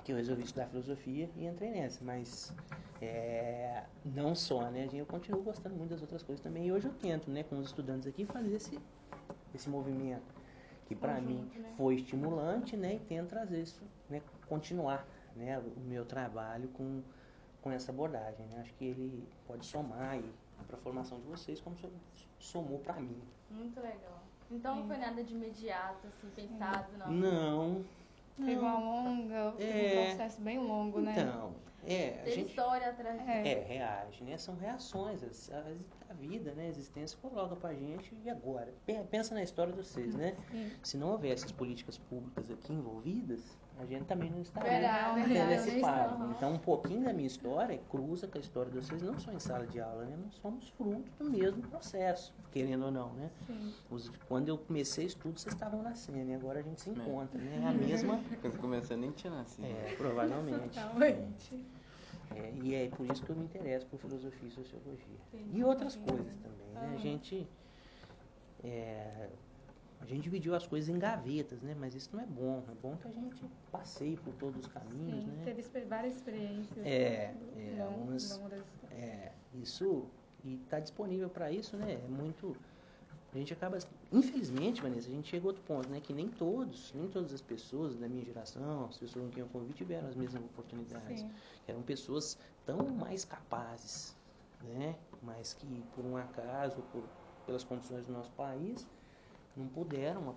que 0.04 0.12
eu 0.12 0.16
resolvi 0.16 0.42
estudar 0.44 0.66
filosofia 0.66 1.28
e 1.36 1.46
entrei 1.46 1.70
nessa. 1.70 2.04
Mas 2.04 2.52
é, 3.00 3.84
não 4.04 4.34
só, 4.34 4.70
né? 4.70 4.88
Eu 4.92 5.06
continuo 5.06 5.42
gostando 5.42 5.74
muito 5.76 5.90
das 5.90 6.00
outras 6.02 6.22
coisas 6.22 6.42
também. 6.42 6.66
E 6.66 6.72
hoje 6.72 6.86
eu 6.86 6.92
tento, 6.94 7.30
né, 7.30 7.42
com 7.42 7.58
os 7.58 7.66
estudantes 7.66 8.06
aqui, 8.06 8.24
fazer 8.24 8.54
esse, 8.54 8.78
esse 9.54 9.68
movimento 9.68 10.38
que 10.86 10.94
para 10.94 11.20
mim 11.20 11.50
né? 11.54 11.74
foi 11.76 11.96
estimulante, 11.96 12.76
né? 12.76 12.94
E 12.94 12.98
tento 13.00 13.28
trazer 13.28 13.62
isso, 13.62 13.82
né, 14.08 14.22
continuar, 14.48 15.06
né, 15.36 15.58
o 15.58 15.80
meu 15.80 16.04
trabalho 16.06 16.68
com, 16.68 17.02
com 17.60 17.70
essa 17.70 17.92
abordagem, 17.92 18.46
né? 18.46 18.60
Acho 18.62 18.72
que 18.74 18.86
ele 18.86 19.28
pode 19.46 19.66
somar 19.66 20.18
para 20.66 20.76
a 20.76 20.80
formação 20.80 21.20
de 21.20 21.26
vocês 21.26 21.60
como 21.60 21.76
so- 21.76 21.90
somou 22.38 22.78
para 22.78 22.94
mim. 22.94 23.20
Muito 23.50 23.78
legal. 23.80 24.22
Então 24.50 24.76
não 24.76 24.86
foi 24.86 24.96
nada 24.96 25.22
de 25.22 25.34
imediato, 25.34 26.06
assim, 26.06 26.30
pensado, 26.34 26.96
não. 26.96 27.10
Não. 27.12 27.84
Teve 28.38 28.58
uma 28.60 28.78
longa, 28.78 29.52
teve 29.58 29.70
É. 29.96 30.00
um 30.02 30.06
processo 30.06 30.40
bem 30.40 30.58
longo, 30.58 31.00
né? 31.00 31.14
Então, 31.18 31.54
é, 31.86 32.08
a 32.20 32.24
Teve 32.24 32.30
gente 32.32 32.48
história 32.50 32.88
atrás 32.90 33.18
disso. 33.18 33.30
É. 33.30 33.48
é, 33.52 33.64
reage, 33.64 34.24
né? 34.24 34.36
São 34.38 34.56
reações, 34.56 35.22
as- 35.22 35.50
as- 35.50 35.76
a 36.10 36.14
vida, 36.14 36.52
né? 36.54 36.64
A 36.64 36.68
existência 36.68 37.18
coloca 37.20 37.54
pra 37.56 37.72
gente 37.74 38.14
e 38.24 38.30
agora. 38.30 38.72
Pe- 38.86 39.04
Pensa 39.10 39.34
na 39.34 39.42
história 39.42 39.72
de 39.72 39.78
vocês, 39.82 40.14
né? 40.14 40.36
Sim. 40.50 40.70
Se 40.82 40.96
não 40.96 41.08
houvesse 41.12 41.44
as 41.44 41.52
políticas 41.52 41.96
públicas 41.98 42.50
aqui 42.50 42.72
envolvidas, 42.72 43.56
a 43.78 43.84
gente 43.86 44.04
também 44.06 44.28
não 44.30 44.40
estaria 44.42 44.70
Verdade, 44.70 45.22
tendo 45.32 45.64
verdade. 45.64 46.32
Então, 46.36 46.52
um 46.54 46.58
pouquinho 46.58 47.04
da 47.04 47.12
minha 47.12 47.26
história 47.28 47.78
cruza 47.88 48.26
com 48.26 48.36
a 48.38 48.40
história 48.40 48.72
de 48.72 48.78
vocês, 48.80 49.00
não 49.02 49.16
só 49.20 49.30
em 49.32 49.38
sala 49.38 49.66
de 49.66 49.80
aula, 49.80 50.04
né? 50.04 50.16
Nós 50.20 50.34
somos 50.42 50.68
fruto 50.70 51.08
do 51.18 51.30
mesmo 51.30 51.62
processo, 51.68 52.34
querendo 52.50 52.86
ou 52.86 52.90
não, 52.90 53.12
né? 53.12 53.30
Sim. 53.46 53.72
Os- 53.88 54.10
quando 54.28 54.48
eu 54.48 54.58
comecei 54.58 55.06
estudo, 55.06 55.38
vocês 55.38 55.54
estavam 55.54 55.80
nascendo 55.82 56.28
e 56.30 56.34
agora 56.34 56.58
a 56.58 56.62
gente 56.62 56.80
se 56.80 56.90
É. 56.90 56.92
encontra, 56.92 57.38
né? 57.40 57.60
É 57.62 57.68
a 57.68 57.72
mesma, 57.72 58.20
Quando 58.42 58.90
eu 58.90 58.96
nem 58.96 59.10
tinha 59.12 59.32
nascido. 59.32 59.64
é, 59.66 59.94
provavelmente. 59.96 60.74
Totalmente. 60.80 61.66
É, 62.34 62.52
e 62.62 62.74
é 62.74 62.88
por 62.90 63.06
isso 63.06 63.22
que 63.22 63.30
eu 63.30 63.36
me 63.36 63.44
interesso 63.44 63.86
por 63.86 63.98
filosofia 63.98 64.48
e 64.48 64.50
sociologia. 64.50 65.16
Entendi. 65.32 65.58
E 65.58 65.64
outras 65.64 65.96
coisas 65.96 66.32
também, 66.42 66.68
né? 66.74 66.80
A 66.80 66.86
Aham. 66.86 66.98
gente. 66.98 67.46
é, 68.62 69.28
a 70.00 70.06
gente 70.06 70.22
dividiu 70.22 70.54
as 70.54 70.66
coisas 70.66 70.88
em 70.88 70.98
gavetas, 70.98 71.60
né? 71.60 71.74
Mas 71.78 71.94
isso 71.94 72.10
não 72.14 72.22
é 72.22 72.26
bom. 72.26 72.62
É 72.70 72.74
bom 72.74 72.96
que 72.96 73.08
a 73.08 73.12
gente 73.12 73.44
passeie 73.70 74.16
por 74.16 74.32
todos 74.34 74.60
os 74.60 74.66
caminhos, 74.68 75.24
Sim, 75.24 75.30
né? 75.30 75.44
teve 75.44 75.84
várias 75.86 76.14
experiências 76.14 76.86
É, 76.86 77.34
ao 77.82 78.12
é, 78.12 78.16
história. 78.16 78.62
É, 78.92 79.32
isso. 79.54 80.06
E 80.44 80.54
está 80.54 80.78
disponível 80.78 81.28
para 81.28 81.50
isso, 81.50 81.76
né? 81.76 81.94
É 81.94 82.08
muito. 82.08 82.56
A 83.32 83.38
gente 83.38 83.52
acaba. 83.52 83.78
Infelizmente, 84.10 84.80
Vanessa, 84.80 85.08
a 85.08 85.12
gente 85.12 85.28
chega 85.28 85.44
a 85.44 85.48
outro 85.48 85.62
ponto, 85.64 85.88
né? 85.88 86.00
Que 86.00 86.12
nem 86.12 86.28
todos, 86.28 86.92
nem 86.94 87.08
todas 87.08 87.32
as 87.32 87.42
pessoas 87.42 87.94
da 87.96 88.08
minha 88.08 88.24
geração, 88.24 88.86
as 88.86 88.96
pessoas 88.96 89.26
com 89.26 89.30
quem 89.30 89.42
eu 89.42 89.48
convivi, 89.48 89.74
tiveram 89.74 90.08
as 90.08 90.14
mesmas 90.14 90.42
oportunidades. 90.44 91.20
Sim. 91.20 91.30
eram 91.66 91.82
pessoas 91.82 92.38
tão 92.64 92.88
mais 92.88 93.24
capazes, 93.24 94.16
né? 94.62 94.96
Mas 95.22 95.52
que 95.52 95.66
por 95.94 96.04
um 96.06 96.16
acaso, 96.16 96.82
por, 96.90 97.04
pelas 97.44 97.64
condições 97.64 98.06
do 98.06 98.12
nosso 98.12 98.30
país, 98.32 98.86
não 99.54 99.68
puderam 99.68 100.34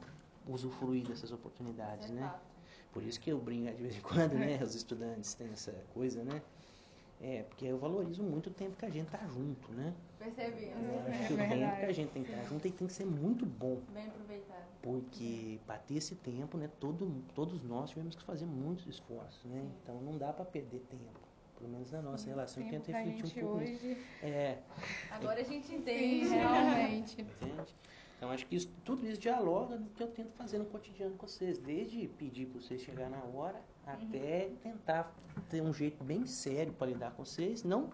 usufruir 0.47 1.05
dessas 1.05 1.31
oportunidades, 1.31 2.09
é 2.09 2.13
né? 2.13 2.21
fato. 2.21 2.51
Por 2.91 3.03
isso 3.03 3.21
que 3.21 3.31
eu 3.31 3.39
brinco 3.39 3.73
de 3.73 3.81
vez 3.83 3.95
em 3.95 4.01
quando, 4.01 4.33
né? 4.33 4.61
Os 4.61 4.75
estudantes 4.75 5.33
têm 5.33 5.47
essa 5.47 5.71
coisa, 5.93 6.23
né? 6.23 6.41
É, 7.23 7.43
porque 7.43 7.65
eu 7.65 7.77
valorizo 7.77 8.23
muito 8.23 8.47
o 8.47 8.53
tempo 8.53 8.75
que 8.75 8.83
a 8.85 8.89
gente 8.89 9.07
tá 9.11 9.19
junto, 9.27 9.71
né? 9.73 9.93
Percebi. 10.17 10.65
Eu 10.69 10.99
É 11.07 11.11
acho 11.11 11.27
que 11.27 11.33
o 11.33 11.37
tempo 11.37 11.75
que 11.79 11.85
a 11.85 11.91
gente 11.93 12.09
tem 12.11 12.23
que 12.23 12.31
estar 12.31 12.43
junto 12.45 12.65
ele 12.67 12.73
tem 12.75 12.87
que 12.87 12.93
ser 12.93 13.05
muito 13.05 13.45
bom. 13.45 13.79
Bem 13.93 14.07
aproveitado. 14.07 14.65
Porque 14.81 15.59
para 15.67 15.77
ter 15.77 15.95
esse 15.97 16.15
tempo, 16.15 16.57
né, 16.57 16.67
todo, 16.79 17.23
todos 17.35 17.61
nós 17.63 17.91
tivemos 17.91 18.15
que 18.15 18.23
fazer 18.23 18.45
muitos 18.47 18.87
esforços, 18.87 19.43
né? 19.45 19.61
Sim. 19.61 19.71
Então 19.83 20.01
não 20.01 20.17
dá 20.17 20.33
para 20.33 20.45
perder 20.45 20.79
tempo. 20.89 21.19
Pelo 21.59 21.69
menos 21.69 21.91
na 21.91 22.01
nossa 22.01 22.27
relação, 22.27 22.63
eu 22.63 22.69
tento 22.71 22.87
refletir 22.91 23.23
um 23.23 23.27
gente 23.27 23.39
pouco 23.39 23.59
nisso. 23.59 23.85
hoje. 23.85 23.97
É, 24.23 24.57
Agora 25.11 25.41
a 25.41 25.43
gente 25.43 25.67
Sim, 25.67 25.75
entende. 25.75 26.27
realmente. 26.29 27.21
entende? 27.21 27.75
Então 28.21 28.29
acho 28.29 28.45
que 28.45 28.55
isso, 28.55 28.69
tudo 28.85 29.03
isso 29.03 29.19
dialoga 29.19 29.77
no 29.79 29.89
que 29.89 30.03
eu 30.03 30.07
tento 30.07 30.31
fazer 30.33 30.59
no 30.59 30.65
cotidiano 30.65 31.15
com 31.15 31.25
vocês, 31.25 31.57
desde 31.57 32.07
pedir 32.07 32.45
para 32.45 32.61
vocês 32.61 32.79
chegar 32.79 33.09
na 33.09 33.17
hora 33.23 33.59
até 33.83 34.51
tentar 34.61 35.11
ter 35.49 35.59
um 35.59 35.73
jeito 35.73 36.03
bem 36.03 36.27
sério 36.27 36.71
para 36.71 36.85
lidar 36.85 37.13
com 37.13 37.25
vocês, 37.25 37.63
não 37.63 37.89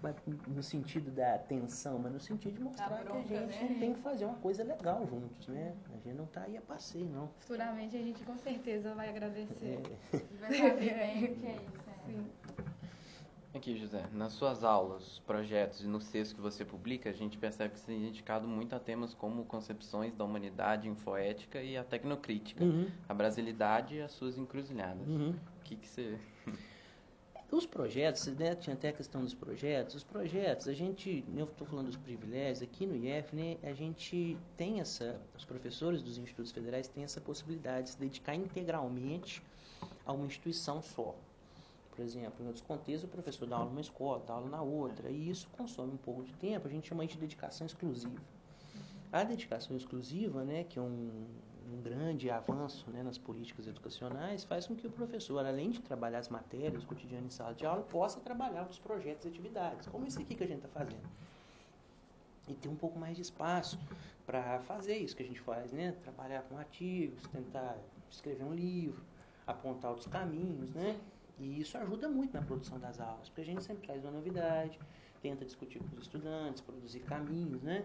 mas 0.00 0.14
no 0.46 0.62
sentido 0.62 1.10
da 1.10 1.34
atenção, 1.34 1.98
mas 1.98 2.12
no 2.12 2.20
sentido 2.20 2.54
de 2.54 2.60
mostrar 2.62 2.88
Da 3.02 3.10
que 3.22 3.34
a 3.34 3.46
gente 3.46 3.72
né? 3.72 3.80
tem 3.80 3.94
que 3.94 4.00
fazer 4.00 4.26
uma 4.26 4.36
coisa 4.36 4.62
legal 4.62 5.04
juntos, 5.06 5.48
né? 5.48 5.74
A 5.92 5.96
gente 5.96 6.16
não 6.16 6.26
tá 6.26 6.42
aí 6.42 6.56
a 6.56 6.60
passeio, 6.60 7.06
não. 7.06 7.28
Futuramente 7.38 7.96
a 7.96 8.00
gente 8.00 8.22
com 8.24 8.36
certeza 8.38 8.94
vai 8.94 9.08
agradecer. 9.08 9.80
É, 10.12 10.16
E 10.16 10.36
vai 10.38 10.54
saber 10.54 10.94
bem 10.94 11.24
o 11.24 11.36
que 11.36 11.46
é 11.46 11.56
isso. 11.56 11.86
né? 11.86 11.94
Sim. 12.06 12.26
Aqui, 13.54 13.76
José, 13.76 14.04
nas 14.12 14.32
suas 14.32 14.64
aulas, 14.64 15.20
projetos 15.20 15.80
e 15.80 15.86
nos 15.86 16.08
textos 16.08 16.32
que 16.32 16.40
você 16.40 16.64
publica, 16.64 17.08
a 17.08 17.12
gente 17.12 17.38
percebe 17.38 17.74
que 17.74 17.78
você 17.78 17.86
tem 17.86 18.00
dedicado 18.00 18.48
muito 18.48 18.74
a 18.74 18.80
temas 18.80 19.14
como 19.14 19.44
concepções 19.44 20.12
da 20.12 20.24
humanidade, 20.24 20.88
infoética 20.88 21.62
e 21.62 21.76
a 21.76 21.84
tecnocrítica, 21.84 22.64
Uhum, 22.64 22.90
a 23.08 23.14
brasilidade 23.14 23.94
e 23.94 24.02
as 24.02 24.10
suas 24.10 24.36
encruzilhadas. 24.36 25.06
uhum. 25.06 25.30
O 25.30 25.62
que, 25.62 25.76
que 25.76 25.86
você. 25.86 26.18
Os 27.52 27.64
projetos, 27.64 28.26
né, 28.26 28.56
tinha 28.56 28.74
até 28.74 28.88
a 28.88 28.92
questão 28.92 29.22
dos 29.22 29.32
projetos. 29.32 29.94
Os 29.94 30.02
projetos, 30.02 30.66
a 30.66 30.72
gente, 30.72 31.24
eu 31.36 31.44
estou 31.44 31.64
falando 31.64 31.86
dos 31.86 31.96
privilégios, 31.96 32.62
aqui 32.62 32.84
no 32.84 32.96
IF, 32.96 33.36
né, 33.36 33.56
a 33.62 33.72
gente 33.72 34.36
tem 34.56 34.80
essa, 34.80 35.20
os 35.36 35.44
professores 35.44 36.02
dos 36.02 36.18
institutos 36.18 36.50
federais 36.50 36.88
têm 36.88 37.04
essa 37.04 37.20
possibilidade 37.20 37.84
de 37.84 37.90
se 37.90 38.00
dedicar 38.00 38.34
integralmente 38.34 39.40
a 40.04 40.12
uma 40.12 40.26
instituição 40.26 40.82
só. 40.82 41.14
Por 41.94 42.02
exemplo, 42.02 42.42
em 42.42 42.46
outros 42.46 42.64
contextos, 42.64 43.04
o 43.04 43.08
professor 43.08 43.46
dá 43.46 43.56
aula 43.56 43.68
numa 43.68 43.80
escola, 43.80 44.22
dá 44.26 44.34
aula 44.34 44.48
na 44.48 44.62
outra, 44.62 45.08
e 45.10 45.30
isso 45.30 45.48
consome 45.52 45.92
um 45.92 45.96
pouco 45.96 46.24
de 46.24 46.32
tempo, 46.34 46.66
a 46.66 46.70
gente 46.70 46.88
chama 46.88 47.06
de 47.06 47.16
dedicação 47.16 47.66
exclusiva. 47.66 48.20
A 49.12 49.22
dedicação 49.22 49.76
exclusiva, 49.76 50.42
né, 50.44 50.64
que 50.64 50.76
é 50.76 50.82
um, 50.82 51.24
um 51.72 51.80
grande 51.80 52.28
avanço 52.30 52.90
né, 52.90 53.00
nas 53.00 53.16
políticas 53.16 53.68
educacionais, 53.68 54.42
faz 54.42 54.66
com 54.66 54.74
que 54.74 54.88
o 54.88 54.90
professor, 54.90 55.46
além 55.46 55.70
de 55.70 55.80
trabalhar 55.80 56.18
as 56.18 56.28
matérias, 56.28 56.82
o 56.82 56.86
cotidiano 56.86 57.28
em 57.28 57.30
sala 57.30 57.54
de 57.54 57.64
aula, 57.64 57.82
possa 57.82 58.18
trabalhar 58.18 58.62
outros 58.62 58.80
projetos 58.80 59.24
e 59.26 59.28
atividades, 59.28 59.86
como 59.86 60.04
esse 60.04 60.20
aqui 60.20 60.34
que 60.34 60.42
a 60.42 60.48
gente 60.48 60.64
está 60.64 60.68
fazendo. 60.68 61.08
E 62.48 62.54
ter 62.54 62.68
um 62.68 62.76
pouco 62.76 62.98
mais 62.98 63.14
de 63.14 63.22
espaço 63.22 63.78
para 64.26 64.58
fazer 64.60 64.96
isso 64.96 65.14
que 65.16 65.22
a 65.22 65.26
gente 65.26 65.40
faz, 65.40 65.72
né? 65.72 65.92
Trabalhar 66.02 66.42
com 66.42 66.58
artigos, 66.58 67.22
tentar 67.28 67.78
escrever 68.10 68.44
um 68.44 68.52
livro, 68.52 69.02
apontar 69.46 69.92
outros 69.92 70.08
caminhos, 70.08 70.74
né? 70.74 70.98
E 71.38 71.60
isso 71.60 71.76
ajuda 71.76 72.08
muito 72.08 72.32
na 72.32 72.42
produção 72.42 72.78
das 72.78 73.00
aulas, 73.00 73.28
porque 73.28 73.40
a 73.40 73.44
gente 73.44 73.62
sempre 73.62 73.86
traz 73.86 74.02
uma 74.04 74.12
novidade, 74.12 74.78
tenta 75.20 75.44
discutir 75.44 75.80
com 75.80 75.96
os 75.96 76.02
estudantes, 76.02 76.60
produzir 76.60 77.00
caminhos, 77.00 77.62
né? 77.62 77.84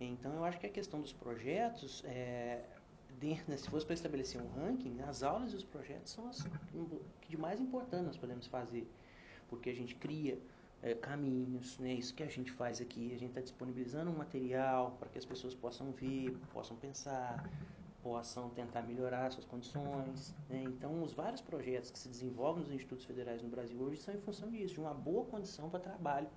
Então, 0.00 0.32
eu 0.34 0.44
acho 0.44 0.58
que 0.58 0.66
a 0.66 0.70
questão 0.70 1.00
dos 1.00 1.12
projetos, 1.12 2.02
é, 2.06 2.64
dentro, 3.18 3.56
se 3.56 3.68
fosse 3.68 3.84
para 3.84 3.94
estabelecer 3.94 4.40
um 4.40 4.48
ranking, 4.48 4.98
as 5.02 5.22
aulas 5.22 5.52
e 5.52 5.56
os 5.56 5.64
projetos 5.64 6.12
são 6.12 6.26
as 6.28 6.42
que 7.20 7.28
de 7.28 7.36
mais 7.36 7.60
importante 7.60 8.06
nós 8.06 8.16
podemos 8.16 8.46
fazer, 8.46 8.90
porque 9.48 9.68
a 9.68 9.74
gente 9.74 9.94
cria 9.96 10.38
é, 10.82 10.94
caminhos, 10.94 11.78
né? 11.78 11.92
Isso 11.92 12.14
que 12.14 12.22
a 12.22 12.28
gente 12.28 12.50
faz 12.50 12.80
aqui, 12.80 13.12
a 13.14 13.18
gente 13.18 13.30
está 13.30 13.40
disponibilizando 13.40 14.10
um 14.10 14.16
material 14.16 14.96
para 14.98 15.08
que 15.10 15.18
as 15.18 15.24
pessoas 15.26 15.54
possam 15.54 15.92
ver, 15.92 16.34
possam 16.52 16.76
pensar, 16.76 17.44
possam 18.02 18.48
tentar 18.50 18.82
melhorar 18.82 19.30
suas 19.30 19.44
condições. 19.44 20.34
Né? 20.48 20.62
Então, 20.64 21.02
os 21.02 21.12
vários 21.12 21.40
projetos 21.40 21.90
que 21.90 21.98
se 21.98 22.08
desenvolvem 22.08 22.64
nos 22.64 22.72
institutos 22.72 23.04
federais 23.04 23.42
no 23.42 23.48
Brasil 23.48 23.80
hoje 23.80 24.00
são 24.00 24.14
em 24.14 24.20
função 24.20 24.50
disso, 24.50 24.74
de 24.74 24.80
uma 24.80 24.94
boa 24.94 25.24
condição 25.26 25.68
para 25.68 25.80
trabalho, 25.80 26.28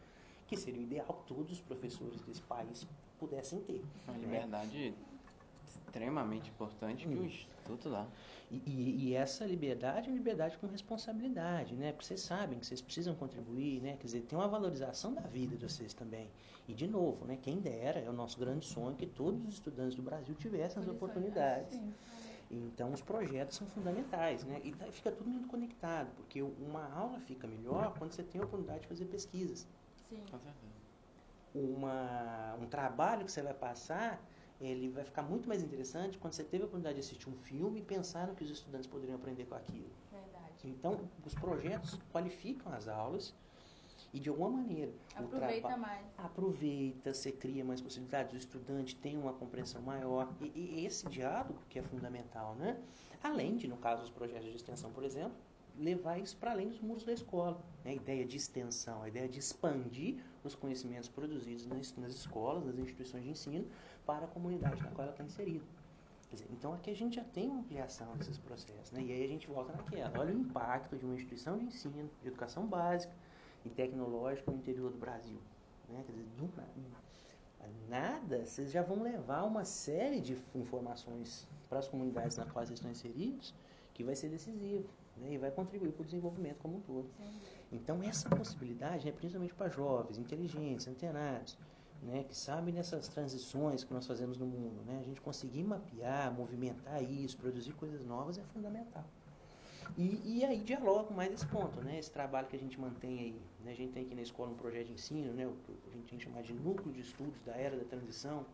que 0.48 0.58
seria 0.58 0.82
o 0.82 0.84
ideal 0.84 1.08
que 1.08 1.34
todos 1.34 1.52
os 1.54 1.62
professores 1.62 2.22
desse 2.22 2.42
país 2.42 2.88
pudessem 3.18 3.62
ter. 3.62 3.84
Uma 4.08 4.18
né? 4.18 4.28
Extremamente 5.94 6.50
importante 6.50 7.08
que 7.08 7.14
o 7.16 7.22
Hum. 7.22 7.26
Instituto 7.26 7.90
dá. 7.92 8.08
E, 8.50 8.58
e- 8.66 9.08
e 9.10 9.14
essa 9.14 9.46
liberdade 9.46 10.08
é 10.08 10.12
uma 10.12 10.18
liberdade 10.18 10.58
com 10.58 10.66
responsabilidade, 10.66 11.76
né? 11.76 11.92
Porque 11.92 12.06
vocês 12.08 12.22
sabem 12.22 12.58
que 12.60 12.66
vocês 12.66 12.82
precisam 12.82 13.14
contribuir, 13.16 13.80
né? 13.82 13.96
Quer 14.00 14.06
dizer, 14.06 14.22
tem 14.22 14.38
uma 14.38 14.48
valorização 14.48 15.14
da 15.14 15.22
vida 15.22 15.56
de 15.56 15.70
vocês 15.70 15.94
também. 15.94 16.32
E, 16.68 16.74
de 16.74 16.88
novo, 16.88 17.26
né? 17.26 17.38
Quem 17.40 17.60
dera, 17.60 18.00
é 18.00 18.10
o 18.10 18.14
nosso 18.14 18.40
grande 18.40 18.66
sonho 18.66 18.96
que 18.96 19.06
todos 19.06 19.46
os 19.46 19.54
estudantes 19.54 19.96
do 19.96 20.02
Brasil 20.02 20.34
tivessem 20.36 20.82
as 20.82 20.90
oportunidades. 20.90 21.80
Então, 22.50 22.92
os 22.92 23.02
projetos 23.02 23.56
são 23.58 23.68
fundamentais, 23.68 24.44
né? 24.44 24.60
E 24.64 24.72
tá- 24.74 24.92
fica 24.92 25.12
tudo 25.12 25.30
muito 25.30 25.48
conectado, 25.48 26.12
porque 26.16 26.42
uma 26.42 26.92
aula 26.92 27.20
fica 27.20 27.48
melhor 27.48 27.94
quando 27.98 28.12
você 28.12 28.24
tem 28.24 28.42
a 28.42 28.44
oportunidade 28.46 28.82
de 28.82 28.88
fazer 28.88 29.06
pesquisas. 29.06 29.68
Sim. 30.10 30.18
Com 30.30 30.40
certeza. 30.40 30.74
Uma, 31.56 32.56
um 32.60 32.66
trabalho 32.66 33.26
que 33.26 33.32
você 33.32 33.42
vai 33.44 33.54
passar, 33.54 34.20
ele 34.62 34.90
vai 34.90 35.04
ficar 35.04 35.24
muito 35.24 35.48
mais 35.48 35.62
interessante 35.64 36.18
quando 36.18 36.34
você 36.34 36.44
teve 36.44 36.64
a 36.64 36.66
oportunidade 36.68 36.96
de 36.96 37.02
assistir 37.02 37.30
um 37.30 37.36
filme 37.36 37.80
e 37.80 37.84
pensar 37.84 38.28
no 38.28 38.36
que 38.36 38.44
os 38.44 38.50
estudantes 38.50 38.88
poderiam 38.88 39.16
aprender 39.16 39.46
com 39.46 39.56
aquilo. 39.56 39.90
Verdade. 40.12 40.54
Então, 40.64 41.00
os 41.26 41.34
projetos 41.34 42.00
qualificam 42.12 42.72
as 42.72 42.88
aulas 42.88 43.34
e, 44.14 44.20
de 44.20 44.30
alguma 44.30 44.50
maneira, 44.50 44.92
Aproveita 45.16 45.68
traba- 45.68 45.78
mais. 45.78 46.06
aproveita, 46.18 47.14
você 47.14 47.32
cria 47.32 47.66
mais 47.66 47.82
possibilidades, 47.82 48.34
o 48.34 48.38
estudante 48.38 48.96
tem 48.96 49.18
uma 49.18 49.34
compreensão 49.34 49.82
maior. 49.82 50.32
E, 50.40 50.52
e 50.56 50.86
esse 50.86 51.08
diálogo 51.08 51.60
que 51.70 51.80
é 51.80 51.82
fundamental, 51.84 52.56
né? 52.56 52.80
Além 53.22 53.56
de, 53.56 53.68
no 53.68 53.78
caso 53.78 54.02
dos 54.02 54.12
projetos 54.12 54.50
de 54.50 54.56
extensão, 54.56 54.92
por 54.92 55.04
exemplo, 55.04 55.36
levar 55.78 56.20
isso 56.20 56.38
para 56.38 56.52
além 56.52 56.68
dos 56.70 56.80
muros 56.80 57.04
da 57.04 57.12
escola. 57.14 57.60
Né? 57.84 57.92
A 57.92 57.96
ideia 57.96 58.24
de 58.26 58.38
extensão, 58.38 59.02
a 59.02 59.08
ideia 59.08 59.28
de 59.28 59.40
expandir 59.40 60.24
os 60.48 60.56
conhecimentos 60.56 61.10
produzidos 61.10 61.66
nas, 61.66 61.96
nas 61.98 62.14
escolas, 62.14 62.66
nas 62.66 62.78
instituições 62.78 63.24
de 63.24 63.30
ensino, 63.30 63.68
para 64.06 64.26
a 64.26 64.28
comunidade 64.28 64.82
na 64.82 64.90
qual 64.90 65.04
ela 65.04 65.12
está 65.12 65.24
inserida. 65.24 65.66
Dizer, 66.32 66.48
então 66.52 66.74
aqui 66.74 66.90
a 66.90 66.96
gente 66.96 67.16
já 67.18 67.24
tem 67.24 67.48
uma 67.48 67.60
ampliação 67.60 68.16
desses 68.18 68.40
processos, 68.40 68.92
né? 68.92 69.04
E 69.04 69.12
aí 69.12 69.24
a 69.24 69.28
gente 69.28 69.48
volta 69.48 69.72
naquela. 69.72 70.20
Olha 70.20 70.34
o 70.34 70.38
impacto 70.40 70.98
de 70.98 71.06
uma 71.06 71.14
instituição 71.14 71.58
de 71.60 71.66
ensino, 71.66 72.10
de 72.22 72.28
educação 72.28 72.66
básica 72.66 73.14
e 73.64 73.70
tecnológica 73.70 74.50
no 74.52 74.58
interior 74.58 74.92
do 74.92 74.98
Brasil. 74.98 75.38
Né? 75.90 76.04
Quer 76.06 76.12
dizer, 76.12 76.26
do 76.38 76.50
na- 76.58 76.94
nada, 77.88 78.46
vocês 78.46 78.72
já 78.72 78.82
vão 78.82 79.02
levar 79.04 79.44
uma 79.44 79.64
série 79.64 80.20
de 80.20 80.38
informações 80.56 81.48
para 81.70 81.80
as 81.80 81.88
comunidades 81.88 82.36
quais 82.36 82.68
vocês 82.68 82.80
estão 82.80 82.92
inseridos 82.92 83.54
que 83.94 84.04
vai 84.04 84.16
ser 84.16 84.30
decisivo 84.30 84.90
né? 85.18 85.34
e 85.34 85.38
vai 85.38 85.52
contribuir 85.52 85.92
para 85.92 86.02
o 86.02 86.06
desenvolvimento 86.06 86.58
como 86.58 86.78
um 86.78 86.82
todo. 86.82 87.10
Então, 87.72 88.02
essa 88.04 88.30
possibilidade, 88.30 89.06
né, 89.06 89.12
principalmente 89.12 89.54
para 89.54 89.70
jovens, 89.70 90.18
inteligentes, 90.18 90.88
antenados, 90.88 91.58
né, 92.04 92.24
que 92.24 92.36
sabem 92.36 92.74
dessas 92.74 93.08
transições 93.08 93.84
que 93.84 93.94
nós 93.94 94.06
fazemos 94.06 94.38
no 94.38 94.46
mundo, 94.46 94.84
né, 94.86 95.00
a 95.00 95.04
gente 95.04 95.22
conseguir 95.22 95.64
mapear, 95.64 96.32
movimentar 96.34 97.02
isso, 97.02 97.38
produzir 97.38 97.74
coisas 97.74 98.06
novas 98.06 98.38
é 98.38 98.44
fundamental. 98.54 99.06
E, 99.98 100.22
e 100.24 100.46
aí 100.46 100.60
dialoga 100.60 101.06
com 101.06 101.14
mais 101.14 101.32
esse 101.32 101.46
ponto, 101.48 101.80
né, 101.82 102.00
esse 102.00 102.12
trabalho 102.12 102.48
que 102.48 102.56
a 102.56 102.60
gente 102.60 102.80
mantém 102.80 103.20
aí. 103.20 103.42
Né, 103.64 103.72
a 103.72 103.76
gente 103.76 103.94
tem 103.94 104.06
aqui 104.06 104.16
na 104.16 104.22
escola 104.22 104.52
um 104.52 104.56
projeto 104.56 104.88
de 104.88 104.94
ensino, 104.94 105.34
né, 105.34 105.48
o 105.48 105.54
que 105.66 105.90
a 105.90 105.92
gente 105.92 106.30
tem 106.30 106.42
de 106.42 106.54
núcleo 106.54 106.94
de 106.94 107.02
estudos 107.02 107.42
da 107.42 107.54
era 107.54 107.78
da 107.78 107.86
transição, 107.86 108.46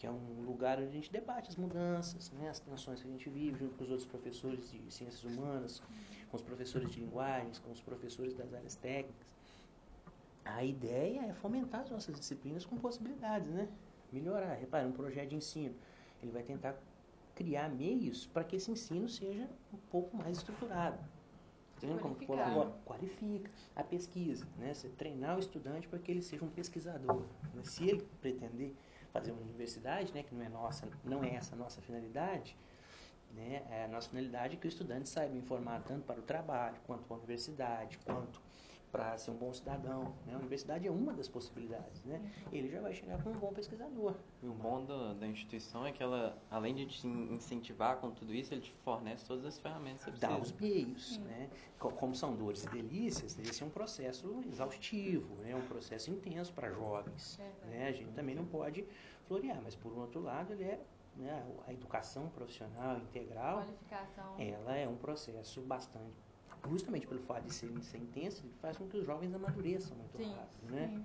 que 0.00 0.06
é 0.06 0.10
um 0.10 0.42
lugar 0.46 0.78
onde 0.78 0.88
a 0.88 0.92
gente 0.92 1.12
debate 1.12 1.50
as 1.50 1.56
mudanças, 1.56 2.30
né, 2.30 2.48
as 2.48 2.58
tensões 2.58 3.02
que 3.02 3.06
a 3.06 3.10
gente 3.10 3.28
vive, 3.28 3.58
junto 3.58 3.76
com 3.76 3.84
os 3.84 3.90
outros 3.90 4.08
professores 4.08 4.70
de 4.70 4.90
ciências 4.90 5.22
humanas, 5.24 5.82
com 6.30 6.38
os 6.38 6.42
professores 6.42 6.90
de 6.90 7.00
linguagens, 7.00 7.58
com 7.58 7.70
os 7.70 7.82
professores 7.82 8.32
das 8.32 8.54
áreas 8.54 8.74
técnicas. 8.76 9.36
A 10.42 10.64
ideia 10.64 11.26
é 11.26 11.34
fomentar 11.34 11.82
as 11.82 11.90
nossas 11.90 12.18
disciplinas 12.18 12.64
com 12.64 12.78
possibilidades, 12.78 13.50
né? 13.50 13.68
Melhorar. 14.10 14.54
Repara, 14.54 14.88
um 14.88 14.92
projeto 14.92 15.28
de 15.28 15.36
ensino, 15.36 15.74
ele 16.22 16.32
vai 16.32 16.44
tentar 16.44 16.80
criar 17.34 17.68
meios 17.68 18.26
para 18.26 18.42
que 18.42 18.56
esse 18.56 18.70
ensino 18.70 19.06
seja 19.06 19.46
um 19.70 19.76
pouco 19.90 20.16
mais 20.16 20.38
estruturado. 20.38 20.98
Vendo 21.78 22.00
como 22.00 22.14
colabora? 22.14 22.70
Qualifica 22.86 23.50
a 23.76 23.84
pesquisa, 23.84 24.46
né? 24.56 24.72
Você 24.72 24.88
treinar 24.88 25.36
o 25.36 25.40
estudante 25.40 25.86
para 25.86 25.98
que 25.98 26.10
ele 26.10 26.22
seja 26.22 26.42
um 26.42 26.48
pesquisador. 26.48 27.22
né? 27.54 27.62
Se 27.64 27.86
ele 27.86 28.02
pretender 28.22 28.74
fazer 29.12 29.32
uma 29.32 29.42
universidade, 29.42 30.12
né, 30.12 30.22
que 30.22 30.34
não 30.34 30.44
é 30.44 30.48
nossa, 30.48 30.88
não 31.04 31.24
é 31.24 31.34
essa 31.34 31.54
a 31.54 31.58
nossa 31.58 31.80
finalidade, 31.80 32.56
né? 33.34 33.62
É 33.70 33.84
a 33.84 33.88
nossa 33.88 34.08
finalidade 34.08 34.54
é 34.54 34.56
que 34.58 34.66
o 34.66 34.68
estudante 34.68 35.08
saiba 35.08 35.36
informar 35.36 35.82
tanto 35.82 36.04
para 36.04 36.18
o 36.18 36.22
trabalho, 36.22 36.76
quanto 36.86 37.04
para 37.04 37.16
a 37.16 37.18
universidade, 37.18 37.98
quanto 37.98 38.40
para 38.90 39.16
ser 39.18 39.30
um 39.30 39.36
bom 39.36 39.52
cidadão. 39.52 40.14
Né? 40.26 40.34
A 40.34 40.38
universidade 40.38 40.86
é 40.86 40.90
uma 40.90 41.12
das 41.12 41.28
possibilidades. 41.28 42.02
Né? 42.04 42.20
Ele 42.52 42.68
já 42.68 42.80
vai 42.80 42.92
chegar 42.92 43.22
como 43.22 43.36
um 43.36 43.38
bom 43.38 43.52
pesquisador. 43.52 44.14
E 44.42 44.46
o 44.46 44.52
bom 44.52 44.84
da, 44.84 45.14
da 45.14 45.26
instituição 45.26 45.86
é 45.86 45.92
que 45.92 46.02
ela, 46.02 46.36
além 46.50 46.74
de 46.74 46.86
te 46.86 47.06
incentivar 47.06 47.98
com 47.98 48.10
tudo 48.10 48.34
isso, 48.34 48.52
ele 48.52 48.62
te 48.62 48.72
fornece 48.84 49.24
todas 49.26 49.44
as 49.44 49.58
ferramentas 49.58 50.04
que 50.04 50.10
você 50.12 50.18
Dá 50.26 50.28
precisa. 50.36 50.54
os 50.54 50.60
meios. 50.60 51.18
Né? 51.18 51.48
Co- 51.78 51.90
Como 51.92 52.14
são 52.14 52.34
dores 52.34 52.64
e 52.64 52.68
delícias, 52.70 53.38
esse 53.38 53.62
é 53.62 53.66
um 53.66 53.70
processo 53.70 54.42
exaustivo, 54.46 55.34
né? 55.36 55.54
um 55.54 55.66
processo 55.66 56.10
intenso 56.10 56.52
para 56.52 56.70
jovens. 56.70 57.36
Verdade. 57.36 57.66
Né? 57.70 57.88
A 57.88 57.92
gente 57.92 58.12
também 58.12 58.34
não 58.34 58.44
pode 58.44 58.84
florear, 59.26 59.60
mas 59.62 59.76
por 59.76 59.92
um 59.92 60.00
outro 60.00 60.20
lado, 60.20 60.52
ele 60.52 60.64
é 60.64 60.80
né, 61.16 61.44
a 61.66 61.72
educação 61.72 62.28
profissional 62.28 62.96
integral. 62.98 63.58
Qualificação. 63.58 64.34
ela 64.38 64.76
é 64.76 64.88
um 64.88 64.96
processo 64.96 65.60
bastante 65.60 66.14
justamente 66.68 67.06
pelo 67.06 67.20
fato 67.22 67.44
de 67.44 67.54
ser, 67.54 67.70
ser 67.82 67.98
intenso 67.98 68.42
ele 68.44 68.54
faz 68.60 68.76
com 68.76 68.86
que 68.86 68.96
os 68.96 69.06
jovens 69.06 69.32
amadureçam 69.34 69.96
muito 69.96 70.16
Sim, 70.16 70.32
rápido 70.34 70.72
né? 70.72 70.88
Sim. 70.88 71.04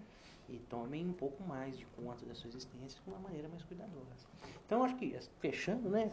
e 0.56 0.60
tomem 0.70 1.08
um 1.08 1.14
pouco 1.14 1.44
mais 1.44 1.78
de 1.78 1.86
conta 1.88 2.26
da 2.26 2.36
sua 2.36 2.50
existência 2.50 3.02
de 3.02 3.10
uma 3.10 3.20
maneira 3.20 3.48
mais 3.48 3.64
cuidadosa. 3.64 4.28
Então 4.66 4.84
acho 4.84 4.96
que 4.96 5.18
fechando 5.40 5.90
né 5.90 6.12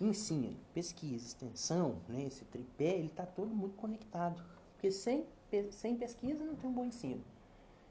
ensino 0.00 0.56
pesquisa 0.72 1.26
extensão 1.26 1.96
né 2.08 2.24
esse 2.24 2.44
tripé 2.44 2.98
ele 2.98 3.06
está 3.06 3.26
todo 3.26 3.48
muito 3.48 3.76
conectado. 3.76 4.42
Porque 4.74 4.90
sem 4.90 5.26
sem 5.72 5.96
pesquisa 5.96 6.44
não 6.44 6.54
tem 6.54 6.70
um 6.70 6.72
bom 6.72 6.84
ensino. 6.84 7.24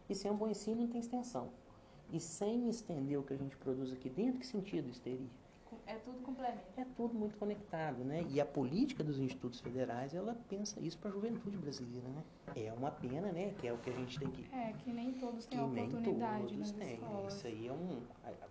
E 0.10 0.16
sem 0.16 0.32
um 0.32 0.36
bom 0.36 0.48
ensino 0.48 0.82
não 0.82 0.88
tem 0.88 1.02
extensão. 1.02 1.50
E 2.12 2.20
sem 2.20 2.70
estender 2.70 3.20
o 3.20 3.24
que 3.24 3.34
a 3.34 3.38
gente 3.38 3.56
produz 3.58 3.92
aqui 3.92 4.10
dentro 4.10 4.40
que 4.40 4.48
sentido 4.48 4.90
isso 4.90 5.02
teria 5.02 5.28
É 5.86 5.96
tudo 5.96 6.20
complemento. 6.22 6.60
é 6.78 6.86
tudo 6.96 7.14
muito 7.14 7.38
conectado, 7.38 8.04
né? 8.04 8.26
E 8.30 8.40
a 8.40 8.46
política 8.46 9.04
dos 9.04 9.20
institutos 9.20 9.60
federais, 9.60 10.14
ela 10.14 10.36
pensa 10.48 10.80
isso 10.80 10.98
para 10.98 11.10
a 11.10 11.14
juventude 11.14 11.58
brasileira, 11.58 12.08
né? 12.10 12.24
É 12.56 12.74
uma 12.74 12.92
pena, 12.92 13.32
né? 13.32 13.54
Que 13.60 13.68
é 13.68 13.74
o 13.74 13.78
que 13.78 13.90
a 13.90 13.94
gente 13.94 14.20
tem 14.20 14.30
que... 14.30 14.48
É, 14.56 14.74
que 14.74 14.92
nem 14.92 15.14
todos 15.14 15.46
Que 15.46 15.58
têm 15.58 15.68
nem 15.68 15.88
oportunidade 15.88 16.42
todos 16.42 16.58
nas 16.58 16.72
têm. 16.72 17.00
Isso 17.28 17.48
aí 17.48 17.68
é 17.68 17.74
um... 17.74 18.02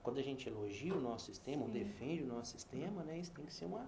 Quando 0.02 0.18
a 0.18 0.22
gente 0.22 0.48
elogia 0.48 0.94
o 0.94 1.00
nosso 1.00 1.26
sistema, 1.26 1.62
ou 1.62 1.70
defende 1.70 2.22
o 2.22 2.26
nosso 2.26 2.52
sistema, 2.52 3.02
né? 3.04 3.18
Isso 3.18 3.32
tem 3.32 3.44
que 3.44 3.52
ser 3.52 3.66
uma, 3.66 3.86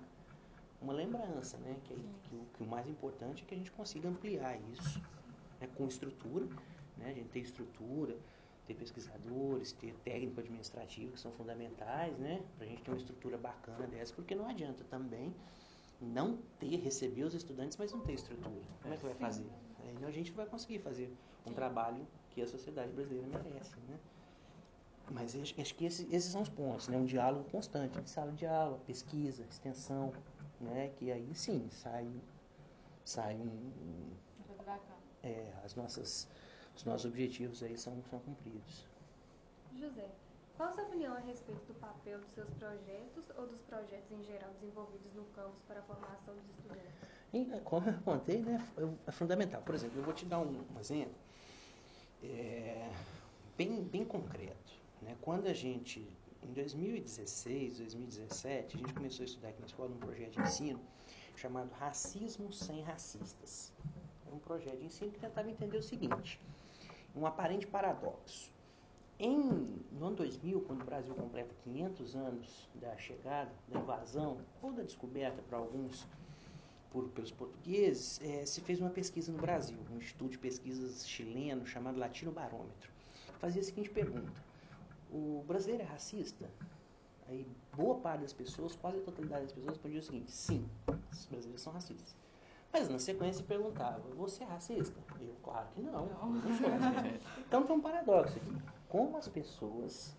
uma 0.80 0.92
lembrança, 0.92 1.56
né? 1.58 1.76
Que, 1.84 1.94
que, 1.94 2.34
o, 2.34 2.46
que 2.54 2.62
o 2.62 2.66
mais 2.66 2.86
importante 2.88 3.42
é 3.42 3.46
que 3.46 3.54
a 3.54 3.58
gente 3.58 3.72
consiga 3.72 4.08
ampliar 4.08 4.58
isso 4.72 5.00
né? 5.60 5.68
com 5.76 5.86
estrutura, 5.86 6.46
né? 6.96 7.10
A 7.10 7.12
gente 7.12 7.28
ter 7.28 7.40
estrutura, 7.40 8.16
ter 8.70 8.74
pesquisadores, 8.74 9.72
ter 9.72 9.92
técnico 10.04 10.40
administrativo 10.40 11.12
que 11.12 11.20
são 11.20 11.32
fundamentais, 11.32 12.16
né? 12.18 12.42
Para 12.56 12.66
a 12.66 12.68
gente 12.68 12.82
ter 12.82 12.90
uma 12.90 12.96
estrutura 12.96 13.36
bacana 13.36 13.86
dessa, 13.88 14.14
porque 14.14 14.34
não 14.34 14.48
adianta 14.48 14.84
também 14.84 15.34
não 16.00 16.38
ter, 16.58 16.76
receber 16.76 17.24
os 17.24 17.34
estudantes, 17.34 17.76
mas 17.76 17.92
não 17.92 18.00
ter 18.00 18.14
estrutura. 18.14 18.62
Como 18.80 18.94
é 18.94 18.96
que 18.96 19.04
vai 19.04 19.14
fazer? 19.14 19.50
Aí 19.82 20.04
a 20.04 20.10
gente 20.10 20.30
vai 20.32 20.46
conseguir 20.46 20.78
fazer 20.78 21.12
um 21.44 21.52
trabalho 21.52 22.06
que 22.30 22.40
a 22.40 22.46
sociedade 22.46 22.92
brasileira 22.92 23.26
merece, 23.26 23.76
né? 23.88 23.98
Mas 25.10 25.34
acho, 25.34 25.74
que 25.74 25.84
esses, 25.84 26.06
esses, 26.12 26.30
são 26.30 26.42
os 26.42 26.48
pontos, 26.48 26.86
né? 26.86 26.96
Um 26.96 27.04
diálogo 27.04 27.50
constante 27.50 28.08
sala 28.08 28.30
de 28.30 28.46
aula, 28.46 28.78
pesquisa, 28.86 29.42
extensão, 29.50 30.12
né? 30.60 30.92
Que 30.96 31.10
aí 31.10 31.34
sim 31.34 31.68
sai, 31.70 32.08
sai 33.04 33.34
um, 33.34 34.12
é, 35.24 35.52
as 35.64 35.74
nossas, 35.74 36.28
os 36.80 36.84
nossos 36.84 37.04
objetivos 37.04 37.62
aí 37.62 37.76
são, 37.76 38.02
são 38.08 38.18
cumpridos. 38.20 38.86
José, 39.78 40.08
qual 40.56 40.70
a 40.70 40.72
sua 40.72 40.84
opinião 40.84 41.14
a 41.14 41.18
respeito 41.18 41.60
do 41.66 41.74
papel 41.74 42.18
dos 42.18 42.30
seus 42.32 42.48
projetos 42.54 43.24
ou 43.36 43.46
dos 43.46 43.60
projetos 43.62 44.10
em 44.10 44.24
geral 44.24 44.50
desenvolvidos 44.54 45.12
no 45.14 45.24
campus 45.36 45.62
para 45.68 45.80
a 45.80 45.82
formação 45.82 46.34
dos 46.34 46.48
estudantes? 46.56 47.54
É, 47.54 47.60
como 47.60 47.88
eu 47.88 48.00
contei, 48.02 48.42
né, 48.42 48.66
é 49.06 49.12
fundamental. 49.12 49.60
Por 49.60 49.74
exemplo, 49.74 49.98
eu 49.98 50.04
vou 50.04 50.14
te 50.14 50.24
dar 50.24 50.40
um, 50.40 50.64
um 50.74 50.80
exemplo 50.80 51.14
é, 52.22 52.90
bem, 53.58 53.82
bem 53.84 54.04
concreto. 54.04 54.72
Né? 55.02 55.14
Quando 55.20 55.48
a 55.48 55.52
gente, 55.52 56.00
em 56.42 56.52
2016, 56.54 57.76
2017, 57.76 58.76
a 58.76 58.78
gente 58.80 58.94
começou 58.94 59.22
a 59.22 59.26
estudar 59.26 59.48
aqui 59.50 59.60
na 59.60 59.66
escola 59.66 59.90
um 59.90 59.98
projeto 59.98 60.32
de 60.32 60.40
ensino 60.40 60.80
chamado 61.36 61.70
Racismo 61.72 62.50
Sem 62.50 62.80
Racistas. 62.82 63.70
É 64.26 64.34
um 64.34 64.38
projeto 64.38 64.78
de 64.78 64.86
ensino 64.86 65.10
que 65.10 65.18
tentava 65.18 65.50
entender 65.50 65.76
o 65.76 65.82
seguinte, 65.82 66.40
um 67.14 67.26
aparente 67.26 67.66
paradoxo. 67.66 68.50
Em, 69.18 69.38
no 69.92 70.06
ano 70.06 70.16
2000, 70.16 70.62
quando 70.62 70.82
o 70.82 70.84
Brasil 70.84 71.14
completa 71.14 71.54
500 71.64 72.16
anos 72.16 72.68
da 72.74 72.96
chegada, 72.96 73.50
da 73.68 73.78
invasão, 73.78 74.38
ou 74.62 74.72
da 74.72 74.82
descoberta 74.82 75.42
para 75.42 75.58
alguns 75.58 76.06
por, 76.90 77.08
pelos 77.10 77.30
portugueses, 77.30 78.20
é, 78.22 78.44
se 78.46 78.60
fez 78.62 78.80
uma 78.80 78.90
pesquisa 78.90 79.30
no 79.30 79.38
Brasil, 79.38 79.78
um 79.92 79.98
instituto 79.98 80.32
de 80.32 80.38
pesquisas 80.38 81.06
chileno 81.06 81.66
chamado 81.66 81.98
Latino 81.98 82.32
Barômetro. 82.32 82.90
Fazia 83.38 83.60
a 83.60 83.64
seguinte 83.64 83.90
pergunta: 83.90 84.32
o 85.12 85.44
brasileiro 85.46 85.82
é 85.82 85.86
racista? 85.86 86.48
Aí, 87.28 87.46
boa 87.76 87.96
parte 87.96 88.22
das 88.22 88.32
pessoas, 88.32 88.74
quase 88.74 88.98
a 88.98 89.02
totalidade 89.02 89.42
das 89.42 89.52
pessoas, 89.52 89.74
respondia 89.74 90.00
o 90.00 90.02
seguinte: 90.02 90.32
sim, 90.32 90.66
os 91.12 91.26
brasileiros 91.26 91.62
são 91.62 91.72
racistas. 91.72 92.16
Mas 92.72 92.88
na 92.88 92.98
sequência 92.98 93.44
perguntava: 93.44 94.00
você 94.14 94.44
é 94.44 94.46
racista? 94.46 94.98
Eu, 95.20 95.34
claro 95.42 95.66
que 95.74 95.82
não, 95.82 96.06
não. 96.06 96.30
não 96.30 96.42
sou. 96.56 96.68
então 97.46 97.64
tem 97.64 97.76
um 97.76 97.80
paradoxo 97.80 98.36
aqui. 98.36 98.56
Como 98.88 99.16
as 99.16 99.28
pessoas 99.28 100.16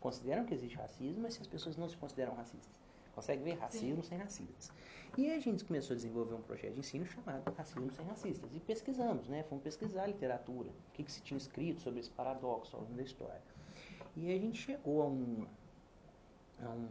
consideram 0.00 0.44
que 0.44 0.54
existe 0.54 0.76
racismo, 0.76 1.22
mas 1.22 1.34
se 1.34 1.40
as 1.40 1.46
pessoas 1.46 1.76
não 1.76 1.88
se 1.88 1.96
consideram 1.96 2.34
racistas? 2.34 2.84
Consegue 3.14 3.42
ver 3.44 3.54
racismo 3.54 4.02
Sim. 4.02 4.08
sem 4.08 4.18
racistas. 4.18 4.72
E 5.16 5.30
aí 5.30 5.36
a 5.36 5.40
gente 5.40 5.64
começou 5.64 5.94
a 5.94 5.96
desenvolver 5.96 6.34
um 6.34 6.42
projeto 6.42 6.72
de 6.72 6.80
ensino 6.80 7.06
chamado 7.06 7.48
Racismo 7.56 7.88
Sem 7.92 8.04
Racistas. 8.04 8.52
E 8.52 8.58
pesquisamos, 8.58 9.28
né? 9.28 9.44
Fomos 9.44 9.62
pesquisar 9.62 10.02
a 10.02 10.06
literatura, 10.06 10.68
o 10.68 10.92
que, 10.92 11.04
que 11.04 11.12
se 11.12 11.22
tinha 11.22 11.38
escrito 11.38 11.82
sobre 11.82 12.00
esse 12.00 12.10
paradoxo 12.10 12.74
ao 12.74 12.82
longo 12.82 12.94
da 12.94 13.02
história. 13.02 13.40
E 14.16 14.28
aí 14.28 14.36
a 14.36 14.40
gente 14.40 14.60
chegou 14.60 15.02
a 15.02 15.06
um, 15.06 15.46
a 16.64 16.68
um, 16.68 16.88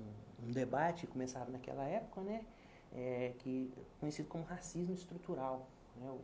um 0.47 0.51
debate 0.51 1.05
que 1.05 1.11
começava 1.11 1.51
naquela 1.51 1.83
época, 1.83 2.21
né? 2.21 2.45
É, 2.95 3.33
que 3.39 3.73
conhecido 3.99 4.27
como 4.29 4.43
racismo 4.43 4.93
estrutural. 4.93 5.67
Né? 5.95 6.15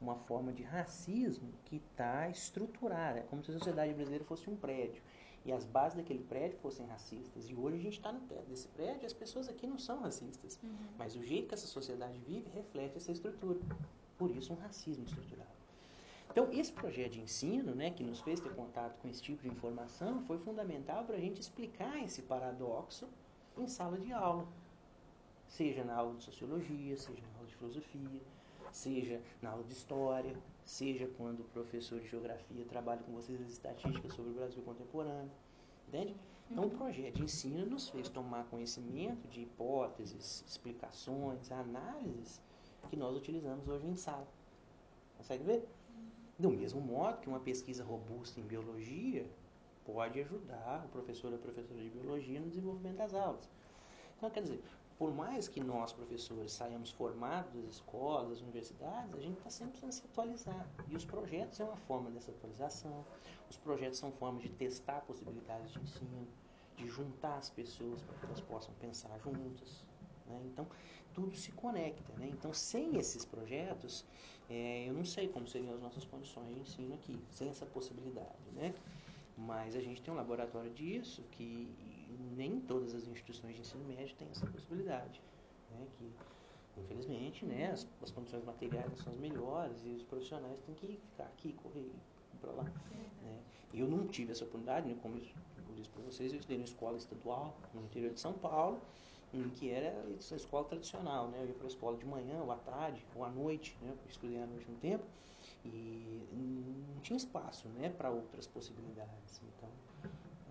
Uma 0.00 0.16
forma 0.16 0.52
de 0.52 0.62
racismo 0.62 1.52
que 1.64 1.76
está 1.76 2.28
estruturada, 2.28 3.20
é 3.20 3.22
como 3.22 3.42
se 3.42 3.50
a 3.50 3.54
sociedade 3.54 3.92
brasileira 3.94 4.24
fosse 4.24 4.48
um 4.48 4.56
prédio 4.56 5.02
e 5.44 5.52
as 5.52 5.64
bases 5.64 5.96
daquele 5.96 6.22
prédio 6.24 6.58
fossem 6.58 6.86
racistas. 6.86 7.48
E 7.48 7.54
hoje 7.54 7.76
a 7.76 7.80
gente 7.80 7.98
está 7.98 8.12
no 8.12 8.20
teto 8.20 8.46
desse 8.48 8.66
prédio 8.68 9.02
e 9.02 9.06
as 9.06 9.12
pessoas 9.12 9.48
aqui 9.48 9.66
não 9.66 9.78
são 9.78 10.00
racistas. 10.00 10.58
Uhum. 10.62 10.70
Mas 10.98 11.16
o 11.16 11.22
jeito 11.22 11.48
que 11.48 11.54
essa 11.54 11.66
sociedade 11.66 12.18
vive 12.26 12.48
reflete 12.54 12.96
essa 12.96 13.12
estrutura. 13.12 13.60
Por 14.16 14.30
isso, 14.30 14.52
um 14.52 14.56
racismo 14.56 15.04
estrutural. 15.04 15.46
Então, 16.30 16.50
esse 16.52 16.72
projeto 16.72 17.12
de 17.12 17.20
ensino, 17.20 17.74
né, 17.74 17.90
que 17.90 18.02
nos 18.02 18.20
fez 18.20 18.40
ter 18.40 18.52
contato 18.54 18.98
com 19.00 19.08
esse 19.08 19.22
tipo 19.22 19.42
de 19.42 19.48
informação, 19.48 20.22
foi 20.22 20.38
fundamental 20.38 21.04
para 21.04 21.16
a 21.16 21.20
gente 21.20 21.40
explicar 21.40 22.02
esse 22.02 22.22
paradoxo 22.22 23.06
em 23.56 23.68
sala 23.68 23.98
de 23.98 24.12
aula. 24.12 24.48
Seja 25.48 25.84
na 25.84 25.94
aula 25.94 26.14
de 26.16 26.24
sociologia, 26.24 26.96
seja 26.96 27.22
na 27.22 27.38
aula 27.38 27.46
de 27.48 27.54
filosofia, 27.56 28.20
seja 28.72 29.20
na 29.40 29.50
aula 29.50 29.64
de 29.64 29.72
história, 29.72 30.36
seja 30.64 31.08
quando 31.16 31.40
o 31.40 31.44
professor 31.44 32.00
de 32.00 32.08
geografia 32.08 32.64
trabalha 32.64 33.02
com 33.02 33.12
vocês 33.12 33.40
as 33.40 33.50
estatísticas 33.50 34.12
sobre 34.14 34.32
o 34.32 34.34
Brasil 34.34 34.62
contemporâneo. 34.62 35.30
Entende? 35.88 36.16
Então, 36.50 36.66
o 36.66 36.70
projeto 36.70 37.16
de 37.16 37.22
ensino 37.24 37.66
nos 37.66 37.88
fez 37.88 38.08
tomar 38.08 38.44
conhecimento 38.46 39.26
de 39.28 39.42
hipóteses, 39.42 40.44
explicações, 40.46 41.50
análises 41.50 42.40
que 42.90 42.96
nós 42.96 43.16
utilizamos 43.16 43.66
hoje 43.66 43.86
em 43.86 43.94
sala. 43.94 44.26
Consegue 45.16 45.44
ver? 45.44 45.68
Do 46.38 46.50
mesmo 46.50 46.80
modo 46.80 47.20
que 47.20 47.28
uma 47.28 47.40
pesquisa 47.40 47.84
robusta 47.84 48.40
em 48.40 48.42
biologia 48.42 49.26
pode 49.84 50.20
ajudar 50.20 50.84
o 50.84 50.88
professor 50.88 51.30
ou 51.30 51.36
a 51.36 51.40
professora 51.40 51.80
de 51.80 51.90
biologia 51.90 52.40
no 52.40 52.48
desenvolvimento 52.48 52.96
das 52.96 53.14
aulas. 53.14 53.48
Então, 54.16 54.30
quer 54.30 54.42
dizer, 54.42 54.60
por 54.98 55.12
mais 55.12 55.48
que 55.48 55.60
nós, 55.60 55.92
professores, 55.92 56.52
saiamos 56.52 56.90
formados 56.90 57.52
das 57.52 57.64
escolas, 57.64 58.30
das 58.30 58.40
universidades, 58.40 59.14
a 59.14 59.20
gente 59.20 59.38
está 59.38 59.50
sempre 59.50 59.72
precisando 59.72 59.92
se 59.92 60.04
atualizar. 60.04 60.68
E 60.88 60.94
os 60.94 61.04
projetos 61.04 61.58
é 61.58 61.64
uma 61.64 61.76
forma 61.76 62.10
dessa 62.10 62.30
atualização. 62.30 63.04
Os 63.50 63.56
projetos 63.56 63.98
são 63.98 64.12
formas 64.12 64.42
de 64.42 64.50
testar 64.50 65.00
possibilidades 65.00 65.72
de 65.72 65.80
ensino, 65.80 66.28
de 66.76 66.86
juntar 66.88 67.38
as 67.38 67.50
pessoas 67.50 68.02
para 68.02 68.14
que 68.18 68.26
elas 68.26 68.40
possam 68.42 68.72
pensar 68.74 69.18
juntas. 69.18 69.84
Né? 70.26 70.40
Então, 70.46 70.66
tudo 71.12 71.34
se 71.36 71.50
conecta. 71.52 72.12
Né? 72.14 72.28
Então, 72.32 72.52
sem 72.54 72.96
esses 72.96 73.24
projetos, 73.24 74.04
é, 74.48 74.88
eu 74.88 74.94
não 74.94 75.04
sei 75.04 75.28
como 75.28 75.46
seriam 75.48 75.74
as 75.74 75.80
nossas 75.80 76.04
condições 76.04 76.54
de 76.54 76.60
ensino 76.60 76.94
aqui, 76.94 77.18
sem 77.30 77.48
essa 77.48 77.66
possibilidade. 77.66 78.50
Né? 78.52 78.72
Mas 79.36 79.74
a 79.74 79.80
gente 79.80 80.00
tem 80.00 80.14
um 80.14 80.16
laboratório 80.16 80.72
disso 80.72 81.22
que 81.32 81.68
nem 82.36 82.60
todas 82.60 82.94
as 82.94 83.06
instituições 83.06 83.54
de 83.54 83.60
ensino 83.60 83.84
médio 83.84 84.14
têm 84.16 84.28
essa 84.30 84.46
possibilidade. 84.46 85.20
Né? 85.70 85.86
Que, 85.98 86.12
infelizmente, 86.80 87.44
né, 87.44 87.70
as, 87.70 87.86
as, 88.02 88.10
condições 88.10 88.44
materiais 88.44 88.88
não 88.88 88.96
são 88.96 89.12
as 89.12 89.18
melhores 89.18 89.84
e 89.84 89.90
os 89.90 90.02
profissionais 90.02 90.60
têm 90.62 90.74
que 90.74 90.86
ficar 90.86 91.24
aqui, 91.24 91.52
correr 91.54 91.90
para 92.40 92.52
lá. 92.52 92.64
Né? 92.64 93.40
Eu 93.72 93.88
não 93.88 94.06
tive 94.06 94.32
essa 94.32 94.44
oportunidade, 94.44 94.88
né, 94.88 94.96
como 95.02 95.16
eu 95.16 95.22
disse 95.74 95.90
para 95.90 96.02
vocês, 96.02 96.32
eu 96.32 96.38
estudei 96.38 96.58
na 96.58 96.64
escola 96.64 96.96
estadual 96.96 97.56
no 97.72 97.82
interior 97.82 98.12
de 98.12 98.20
São 98.20 98.32
Paulo, 98.32 98.80
que 99.56 99.68
era 99.68 99.90
a 99.90 100.36
escola 100.36 100.64
tradicional. 100.64 101.28
Né? 101.28 101.42
Eu 101.42 101.48
ia 101.48 101.54
para 101.54 101.64
a 101.64 101.68
escola 101.68 101.96
de 101.96 102.06
manhã, 102.06 102.40
ou 102.42 102.52
à 102.52 102.56
tarde, 102.56 103.04
ou 103.16 103.24
à 103.24 103.30
noite, 103.30 103.76
né? 103.82 103.90
eu 103.90 104.10
estudei 104.10 104.40
à 104.40 104.46
noite 104.46 104.70
um 104.70 104.76
tempo, 104.76 105.04
e 105.64 106.22
não 106.32 107.00
tinha 107.00 107.16
espaço 107.16 107.68
né, 107.68 107.88
para 107.88 108.10
outras 108.10 108.46
possibilidades. 108.46 109.40
Então, 109.56 109.68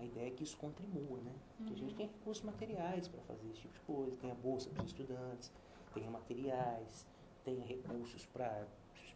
a 0.03 0.05
ideia 0.05 0.27
é 0.27 0.31
que 0.31 0.43
isso 0.43 0.57
contribua, 0.57 1.19
né? 1.21 1.31
Uhum. 1.59 1.65
Que 1.65 1.73
a 1.73 1.77
gente 1.77 1.91
uhum. 1.91 1.97
tenha 1.97 2.09
recursos 2.09 2.43
materiais 2.43 3.07
para 3.07 3.21
fazer 3.21 3.47
esse 3.49 3.61
tipo 3.61 3.73
de 3.73 3.79
coisa, 3.81 4.17
tenha 4.17 4.35
bolsa 4.35 4.69
para 4.69 4.83
os 4.83 4.89
estudantes, 4.89 5.51
tenha 5.93 6.11
materiais, 6.11 7.07
tenha 7.43 7.65
recursos 7.65 8.25
para 8.27 8.67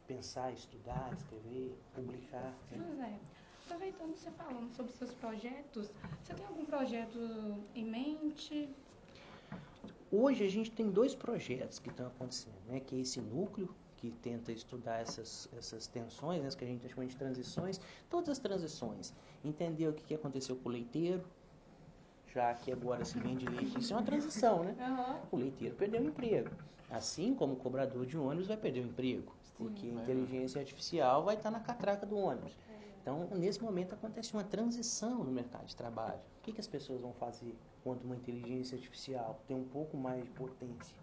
pensar, 0.08 0.52
estudar, 0.54 1.12
escrever, 1.14 1.78
publicar. 1.94 2.54
Né? 2.72 2.86
José, 2.90 3.20
aproveitando 3.66 4.16
você 4.16 4.32
falando 4.32 4.72
sobre 4.74 4.92
seus 4.94 5.14
projetos, 5.14 5.92
você 6.24 6.34
tem 6.34 6.46
algum 6.46 6.66
projeto 6.66 7.18
em 7.76 7.86
mente? 7.86 8.70
Hoje 10.10 10.46
a 10.46 10.50
gente 10.50 10.72
tem 10.72 10.90
dois 10.90 11.14
projetos 11.14 11.80
que 11.80 11.90
estão 11.90 12.08
acontecendo, 12.08 12.56
né? 12.66 12.80
Que 12.80 12.96
é 12.96 13.00
esse 13.00 13.20
núcleo 13.20 13.76
que 13.98 14.12
tenta 14.12 14.52
estudar 14.52 15.02
essas, 15.02 15.50
essas 15.58 15.88
tensões, 15.88 16.42
né, 16.42 16.50
que 16.58 16.64
a 16.64 16.68
gente 16.68 16.88
chama 16.88 17.06
de 17.06 17.16
transições, 17.16 17.82
todas 18.10 18.30
as 18.30 18.40
transições. 18.40 19.14
Entender 19.44 19.88
o 19.88 19.94
que, 19.94 20.04
que 20.04 20.14
aconteceu 20.14 20.56
com 20.56 20.70
o 20.70 20.72
leiteiro, 20.72 21.24
já 22.34 22.54
que 22.54 22.72
agora 22.72 23.04
se 23.04 23.20
vende 23.20 23.46
leite. 23.46 23.80
Isso 23.80 23.94
é 23.94 23.96
uma 23.96 24.04
transição, 24.04 24.64
né? 24.64 24.76
Uhum. 24.80 25.20
O 25.32 25.42
leiteiro 25.42 25.76
perdeu 25.76 26.02
o 26.02 26.06
emprego. 26.06 26.52
Assim 26.90 27.34
como 27.34 27.54
o 27.54 27.58
cobrador 27.58 28.06
de 28.06 28.18
ônibus 28.18 28.48
vai 28.48 28.56
perder 28.56 28.82
o 28.82 28.86
emprego, 28.86 29.36
porque 29.58 29.82
Sim. 29.82 29.98
a 29.98 30.04
inteligência 30.04 30.62
artificial 30.62 31.24
vai 31.24 31.36
estar 31.36 31.52
na 31.52 31.60
catraca 31.60 32.06
do 32.06 32.18
ônibus. 32.18 32.56
Então, 33.02 33.26
nesse 33.32 33.64
momento, 33.64 33.94
acontece 33.94 34.34
uma 34.34 34.44
transição 34.44 35.24
no 35.24 35.32
mercado 35.32 35.66
de 35.66 35.76
trabalho. 35.76 36.20
O 36.40 36.42
que, 36.44 36.52
que 36.52 36.60
as 36.60 36.68
pessoas 36.68 37.00
vão 37.00 37.14
fazer 37.14 37.56
quando 37.82 38.04
uma 38.04 38.18
inteligência 38.18 38.76
artificial 38.76 39.40
tem 39.48 39.56
um 39.56 39.64
pouco 39.64 39.96
mais 39.96 40.24
de 40.26 40.30
potência? 40.32 40.96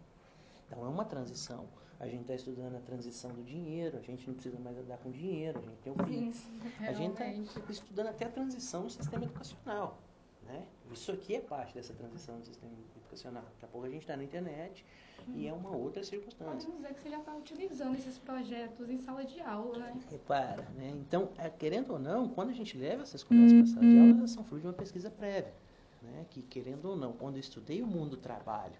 Então, 0.66 0.84
é 0.84 0.88
uma 0.88 1.06
transição. 1.06 1.66
A 2.00 2.06
gente 2.06 2.22
está 2.22 2.34
estudando 2.34 2.76
a 2.76 2.80
transição 2.80 3.30
do 3.30 3.42
dinheiro, 3.42 3.96
a 3.98 4.00
gente 4.00 4.26
não 4.26 4.34
precisa 4.34 4.58
mais 4.58 4.76
andar 4.76 4.98
com 4.98 5.10
dinheiro, 5.10 5.58
a 5.58 5.62
gente 5.62 5.78
tem 5.78 5.92
o 5.92 5.96
PIX. 5.96 6.46
A 6.80 6.92
gente 6.92 7.22
está 7.22 7.72
estudando 7.72 8.08
até 8.08 8.26
a 8.26 8.30
transição 8.30 8.82
do 8.82 8.90
sistema 8.90 9.24
educacional. 9.24 9.98
Né? 10.42 10.64
Isso 10.92 11.10
aqui 11.12 11.34
é 11.36 11.40
parte 11.40 11.74
dessa 11.74 11.94
transição 11.94 12.38
do 12.38 12.44
sistema 12.44 12.72
educacional. 12.96 13.44
Daqui 13.44 13.64
a 13.64 13.68
pouco 13.68 13.86
a 13.86 13.90
gente 13.90 14.02
está 14.02 14.16
na 14.16 14.24
internet 14.24 14.84
e 15.28 15.46
é 15.46 15.52
uma 15.52 15.70
outra 15.70 16.02
circunstância. 16.04 16.52
Podemos 16.52 16.76
dizer 16.76 16.94
que 16.94 17.00
você 17.00 17.10
já 17.10 17.18
está 17.18 17.34
utilizando 17.34 17.94
esses 17.94 18.18
projetos 18.18 18.90
em 18.90 18.98
sala 18.98 19.24
de 19.24 19.40
aula, 19.40 19.78
né? 19.78 20.00
Repara, 20.10 20.68
né? 20.76 20.90
Então, 20.94 21.30
é, 21.38 21.48
querendo 21.48 21.92
ou 21.92 21.98
não, 21.98 22.28
quando 22.28 22.50
a 22.50 22.52
gente 22.52 22.76
leva 22.76 23.02
essas 23.02 23.24
conversas 23.24 23.52
para 23.52 23.62
a 23.62 23.74
sala 23.74 23.86
de 23.86 23.98
aula, 23.98 24.18
elas 24.18 24.30
são 24.30 24.44
fruto 24.44 24.60
de 24.60 24.66
uma 24.66 24.74
pesquisa 24.74 25.10
prévia. 25.10 25.54
Né? 26.02 26.26
Que, 26.28 26.42
querendo 26.42 26.84
ou 26.86 26.96
não, 26.96 27.12
quando 27.12 27.36
eu 27.36 27.40
estudei 27.40 27.82
o 27.82 27.86
mundo 27.86 28.10
do 28.10 28.16
trabalho, 28.18 28.74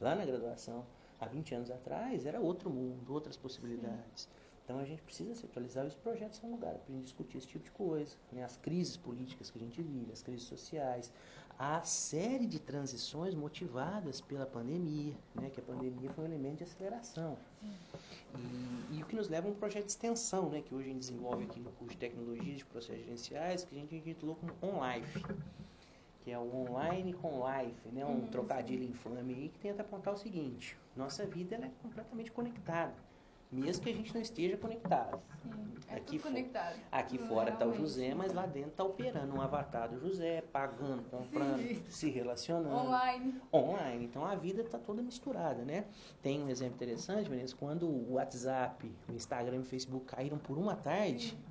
lá 0.00 0.14
na 0.14 0.24
graduação, 0.24 0.86
há 1.20 1.26
20 1.26 1.54
anos 1.54 1.70
atrás, 1.70 2.26
era 2.26 2.40
outro 2.40 2.70
mundo, 2.70 3.12
outras 3.12 3.36
possibilidades. 3.36 4.22
Sim. 4.22 4.28
Então 4.64 4.78
a 4.78 4.84
gente 4.84 5.02
precisa 5.02 5.34
se 5.34 5.44
atualizar. 5.44 5.84
Os 5.84 5.96
projetos 5.96 6.38
são 6.38 6.48
lugar 6.48 6.74
para 6.74 6.92
a 6.92 6.96
gente 6.96 7.04
discutir 7.04 7.38
esse 7.38 7.46
tipo 7.48 7.64
de 7.64 7.72
coisa. 7.72 8.14
Né? 8.30 8.44
As 8.44 8.56
crises 8.56 8.96
políticas 8.96 9.50
que 9.50 9.58
a 9.58 9.60
gente 9.60 9.82
vive, 9.82 10.12
as 10.12 10.22
crises 10.22 10.46
sociais, 10.46 11.12
a 11.58 11.82
série 11.82 12.46
de 12.46 12.60
transições 12.60 13.34
motivadas 13.34 14.20
pela 14.20 14.46
pandemia, 14.46 15.12
né? 15.34 15.50
que 15.50 15.58
a 15.58 15.62
pandemia 15.62 16.08
foi 16.10 16.24
um 16.24 16.28
elemento 16.28 16.58
de 16.58 16.64
aceleração. 16.64 17.36
E, 18.38 18.96
e, 18.96 19.02
o 19.02 19.06
que 19.06 19.16
nos 19.16 19.28
leva 19.28 19.48
a 19.48 19.50
um 19.50 19.54
projeto 19.54 19.86
de 19.86 19.90
extensão, 19.90 20.48
né? 20.48 20.62
que 20.62 20.72
hoje 20.72 20.88
a 20.88 20.92
gente 20.92 21.00
desenvolve 21.00 21.44
aqui 21.44 21.58
no 21.58 21.72
curso 21.72 21.92
de 21.92 21.98
Tecnologias 21.98 22.58
de 22.58 22.64
Processos 22.64 23.04
Gerenciais, 23.04 23.64
que 23.64 23.74
a 23.74 23.78
gente 23.78 23.96
intitulou 23.96 24.36
como 24.36 24.54
OnLife 24.62 25.20
que 26.20 26.30
é 26.30 26.38
o 26.38 26.54
online 26.54 27.12
com 27.14 27.42
life, 27.46 27.88
né? 27.90 28.04
um 28.04 28.20
uhum, 28.20 28.26
trocadilho 28.26 28.84
infame 28.84 29.34
aí 29.34 29.48
que 29.48 29.58
tenta 29.58 29.82
apontar 29.82 30.14
o 30.14 30.16
seguinte: 30.16 30.76
nossa 30.94 31.26
vida 31.26 31.56
é 31.56 31.70
completamente 31.82 32.30
conectada, 32.30 32.94
mesmo 33.50 33.82
que 33.82 33.90
a 33.90 33.94
gente 33.94 34.12
não 34.14 34.20
esteja 34.20 34.56
conectado. 34.56 35.20
Sim, 35.42 35.50
é 35.88 35.96
aqui 35.96 36.18
tudo 36.18 36.22
conectado. 36.22 36.76
Aqui 36.92 37.18
hum, 37.18 37.26
fora 37.26 37.50
está 37.50 37.66
o 37.66 37.72
José, 37.72 38.14
mas 38.14 38.32
lá 38.32 38.46
dentro 38.46 38.70
está 38.70 38.84
operando 38.84 39.34
um 39.34 39.40
avatar 39.40 39.88
do 39.88 39.98
José, 39.98 40.42
pagando, 40.52 41.02
comprando, 41.04 41.58
Sim. 41.58 41.82
se 41.88 42.10
relacionando. 42.10 42.74
Online. 42.74 43.40
Online. 43.52 44.04
Então 44.04 44.24
a 44.24 44.34
vida 44.34 44.60
está 44.60 44.78
toda 44.78 45.02
misturada, 45.02 45.64
né? 45.64 45.86
Tem 46.22 46.42
um 46.42 46.48
exemplo 46.48 46.74
interessante, 46.74 47.28
Vanessa, 47.28 47.56
quando 47.56 47.88
o 47.88 48.12
WhatsApp, 48.14 48.92
o 49.08 49.12
Instagram 49.12 49.56
e 49.56 49.60
o 49.60 49.64
Facebook 49.64 50.04
caíram 50.04 50.38
por 50.38 50.58
uma 50.58 50.76
tarde. 50.76 51.30
Sim 51.30 51.49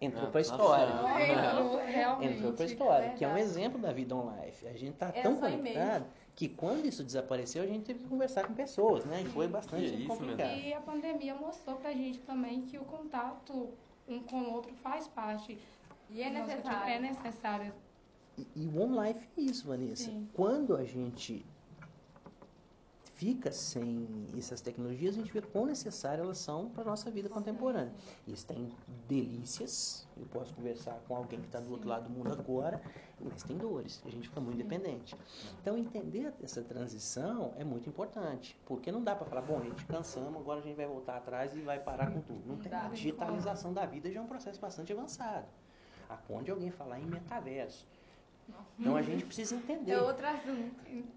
entrou 0.00 0.28
para 0.28 0.38
a 0.38 0.42
história. 0.42 0.92
Entrou, 1.32 1.84
realmente. 1.84 2.34
Entrou 2.34 2.52
para 2.52 2.64
a 2.64 2.66
história, 2.66 3.10
que 3.10 3.24
é 3.24 3.28
um 3.28 3.36
exemplo 3.36 3.80
da 3.80 3.92
vida 3.92 4.14
online. 4.14 4.52
A 4.64 4.72
gente 4.72 4.92
está 4.92 5.08
é 5.14 5.22
tão 5.22 5.36
conectado 5.36 6.06
que 6.34 6.48
quando 6.48 6.84
isso 6.84 7.02
desapareceu, 7.02 7.62
a 7.62 7.66
gente 7.66 7.84
teve 7.84 8.00
que 8.00 8.08
conversar 8.08 8.46
com 8.46 8.54
pessoas, 8.54 9.04
né? 9.06 9.22
E 9.22 9.24
foi 9.26 9.48
bastante 9.48 10.02
é 10.02 10.06
complicado. 10.06 10.58
E 10.58 10.72
a 10.74 10.80
pandemia 10.80 11.34
mostrou 11.34 11.76
para 11.76 11.90
a 11.90 11.94
gente 11.94 12.18
também 12.20 12.62
que 12.62 12.76
o 12.76 12.84
contato 12.84 13.70
um 14.06 14.20
com 14.20 14.42
o 14.42 14.52
outro 14.52 14.74
faz 14.76 15.08
parte. 15.08 15.58
E 16.10 16.22
é 16.22 16.30
necessário. 16.30 16.92
É 16.92 16.98
necessário. 16.98 17.72
E, 18.38 18.46
e 18.54 18.66
o 18.66 18.80
online 18.80 19.18
é 19.36 19.40
isso, 19.40 19.66
Vanessa. 19.66 20.04
Sim. 20.04 20.28
Quando 20.34 20.76
a 20.76 20.84
gente 20.84 21.44
fica 23.16 23.50
sem 23.50 24.06
essas 24.36 24.60
tecnologias, 24.60 25.14
a 25.14 25.18
gente 25.18 25.32
vê 25.32 25.40
quão 25.40 25.66
necessárias 25.66 26.24
elas 26.24 26.38
são 26.38 26.68
para 26.68 26.82
a 26.82 26.86
nossa 26.86 27.10
vida 27.10 27.28
contemporânea. 27.28 27.92
Isso 28.26 28.46
tem 28.46 28.70
delícias, 29.08 30.06
eu 30.16 30.26
posso 30.26 30.54
conversar 30.54 31.00
com 31.08 31.16
alguém 31.16 31.40
que 31.40 31.46
está 31.46 31.58
do 31.58 31.70
outro 31.70 31.88
lado 31.88 32.04
do 32.04 32.10
mundo 32.10 32.30
agora, 32.32 32.80
mas 33.18 33.42
tem 33.42 33.56
dores, 33.56 34.02
a 34.04 34.10
gente 34.10 34.28
fica 34.28 34.40
muito 34.40 34.58
dependente. 34.58 35.16
Então, 35.60 35.78
entender 35.78 36.32
essa 36.42 36.62
transição 36.62 37.54
é 37.56 37.64
muito 37.64 37.88
importante, 37.88 38.58
porque 38.66 38.92
não 38.92 39.02
dá 39.02 39.16
para 39.16 39.26
falar, 39.26 39.42
bom, 39.42 39.58
a 39.58 39.64
gente 39.64 39.84
cansamos, 39.86 40.38
agora 40.38 40.60
a 40.60 40.62
gente 40.62 40.76
vai 40.76 40.86
voltar 40.86 41.16
atrás 41.16 41.56
e 41.56 41.60
vai 41.60 41.80
parar 41.80 42.10
com 42.10 42.20
tudo. 42.20 42.42
Não 42.46 42.56
tem. 42.56 42.72
A 42.72 42.88
digitalização 42.88 43.72
da 43.72 43.86
vida 43.86 44.10
já 44.12 44.20
é 44.20 44.22
um 44.22 44.26
processo 44.26 44.60
bastante 44.60 44.92
avançado. 44.92 45.46
A 46.10 46.18
onde 46.28 46.50
alguém 46.50 46.70
falar 46.70 47.00
em 47.00 47.06
metaverso. 47.06 47.88
Então, 48.78 48.94
a 48.94 49.02
gente 49.02 49.24
precisa 49.24 49.56
entender. 49.56 49.92
É 49.92 50.00
outro 50.00 50.26
assunto 50.26 51.15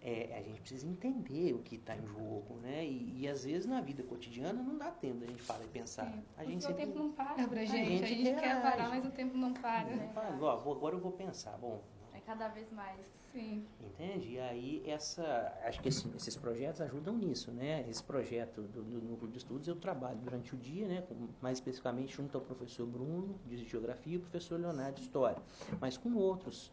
é, 0.00 0.36
a 0.38 0.42
gente 0.42 0.60
precisa 0.60 0.86
entender 0.86 1.54
o 1.54 1.58
que 1.58 1.76
está 1.76 1.96
em 1.96 2.06
jogo, 2.06 2.56
né? 2.62 2.84
E, 2.84 3.22
e, 3.22 3.28
às 3.28 3.44
vezes 3.44 3.66
na 3.66 3.80
vida 3.80 4.02
cotidiana 4.02 4.62
não 4.62 4.76
dá 4.76 4.90
tempo 4.90 5.20
da 5.20 5.26
gente 5.26 5.42
falar 5.42 5.64
e 5.64 5.68
pensar. 5.68 6.06
Sim, 6.06 6.22
a 6.36 6.44
gente 6.44 6.64
sempre... 6.64 6.82
o 6.82 6.86
tempo 6.86 6.98
não 6.98 7.12
para 7.12 7.48
pra 7.48 7.64
gente. 7.64 7.72
A 7.72 7.84
gente, 7.84 8.04
a 8.04 8.06
gente 8.06 8.40
quer 8.40 8.62
parar, 8.62 8.88
mas 8.88 9.04
o 9.04 9.10
tempo 9.10 9.36
não 9.36 9.52
para. 9.52 9.90
Não 9.90 9.96
né? 9.96 10.10
para. 10.14 10.36
Ó, 10.40 10.56
vou, 10.58 10.74
agora 10.74 10.94
eu 10.94 11.00
vou 11.00 11.12
pensar. 11.12 11.56
Bom, 11.58 11.80
é 12.14 12.20
cada 12.20 12.48
vez 12.48 12.70
mais. 12.72 12.98
Sim. 13.32 13.64
Entende? 13.80 14.32
E 14.32 14.38
aí 14.38 14.82
essa, 14.86 15.58
acho 15.64 15.80
que 15.80 15.88
esse, 15.88 16.06
esses 16.14 16.36
projetos 16.36 16.82
ajudam 16.82 17.16
nisso, 17.16 17.50
né? 17.50 17.84
Esse 17.88 18.02
projeto 18.02 18.60
do, 18.62 18.82
do 18.82 19.00
núcleo 19.00 19.30
de 19.30 19.38
estudos 19.38 19.66
eu 19.66 19.76
trabalho 19.76 20.18
durante 20.18 20.54
o 20.54 20.58
dia, 20.58 20.86
né? 20.86 21.02
Mais 21.40 21.56
especificamente 21.56 22.14
junto 22.14 22.36
ao 22.36 22.44
professor 22.44 22.86
Bruno 22.86 23.40
de 23.46 23.56
geografia 23.64 24.14
e 24.14 24.16
o 24.18 24.20
professor 24.20 24.60
Leonardo 24.60 24.96
de 24.96 25.02
história, 25.02 25.40
mas 25.80 25.96
com 25.96 26.12
outros 26.14 26.70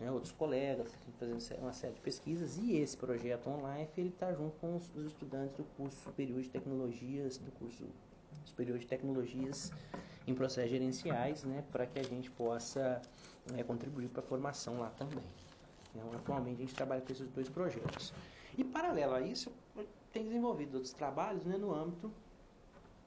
né, 0.00 0.10
outros 0.10 0.32
colegas 0.32 0.92
fazendo 1.18 1.60
uma 1.60 1.72
série 1.72 1.94
de 1.94 2.00
pesquisas 2.00 2.58
e 2.58 2.76
esse 2.76 2.96
projeto 2.96 3.48
online 3.48 3.88
ele 3.96 4.08
está 4.08 4.32
junto 4.32 4.56
com 4.58 4.76
os, 4.76 4.90
estudantes 5.06 5.56
do 5.56 5.64
curso 5.76 5.96
superior 6.02 6.40
de 6.42 6.48
tecnologias 6.48 7.38
do 7.38 7.52
curso 7.52 7.84
superior 8.44 8.78
de 8.78 8.86
tecnologias 8.86 9.72
em 10.26 10.34
processos 10.34 10.70
gerenciais 10.70 11.44
né, 11.44 11.64
para 11.70 11.86
que 11.86 11.98
a 11.98 12.02
gente 12.02 12.30
possa 12.30 13.00
né, 13.52 13.62
contribuir 13.62 14.08
para 14.08 14.20
a 14.20 14.26
formação 14.26 14.78
lá 14.78 14.90
também. 14.90 15.24
Então, 15.94 16.10
atualmente 16.14 16.56
a 16.56 16.60
gente 16.60 16.74
trabalha 16.74 17.00
com 17.00 17.12
esses 17.12 17.28
dois 17.28 17.48
projetos. 17.48 18.12
E 18.56 18.64
paralelo 18.64 19.14
a 19.14 19.20
isso 19.20 19.52
tem 20.12 20.24
desenvolvido 20.24 20.74
outros 20.74 20.92
trabalhos 20.92 21.44
né, 21.44 21.56
no 21.56 21.74
âmbito 21.74 22.12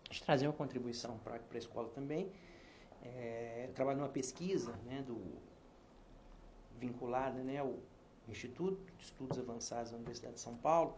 de 0.10 0.22
trazer 0.22 0.48
uma 0.48 0.54
contribuição 0.54 1.18
para 1.20 1.40
a 1.54 1.58
escola 1.58 1.90
também. 1.90 2.32
É, 3.04 3.70
trabalho 3.76 4.00
numa 4.00 4.10
pesquisa 4.10 4.74
né, 4.86 5.04
do 5.06 5.18
vinculada 6.80 7.42
né, 7.44 7.60
ao 7.60 7.76
Instituto 8.28 8.80
de 8.98 9.04
Estudos 9.06 9.38
Avançados 9.40 9.92
da 9.92 9.98
Universidade 9.98 10.36
de 10.36 10.42
São 10.42 10.56
Paulo, 10.56 10.96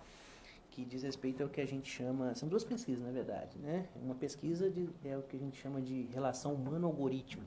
que 0.71 0.85
diz 0.85 1.03
respeito 1.03 1.43
ao 1.43 1.49
que 1.49 1.61
a 1.61 1.65
gente 1.65 1.89
chama, 1.89 2.33
são 2.35 2.47
duas 2.47 2.63
pesquisas 2.63 3.03
na 3.03 3.11
verdade, 3.11 3.57
né? 3.59 3.87
Uma 3.95 4.15
pesquisa 4.15 4.69
de, 4.69 4.89
é 5.03 5.17
o 5.17 5.23
que 5.23 5.35
a 5.35 5.39
gente 5.39 5.59
chama 5.59 5.81
de 5.81 6.03
relação 6.03 6.53
humano-algoritmo, 6.53 7.43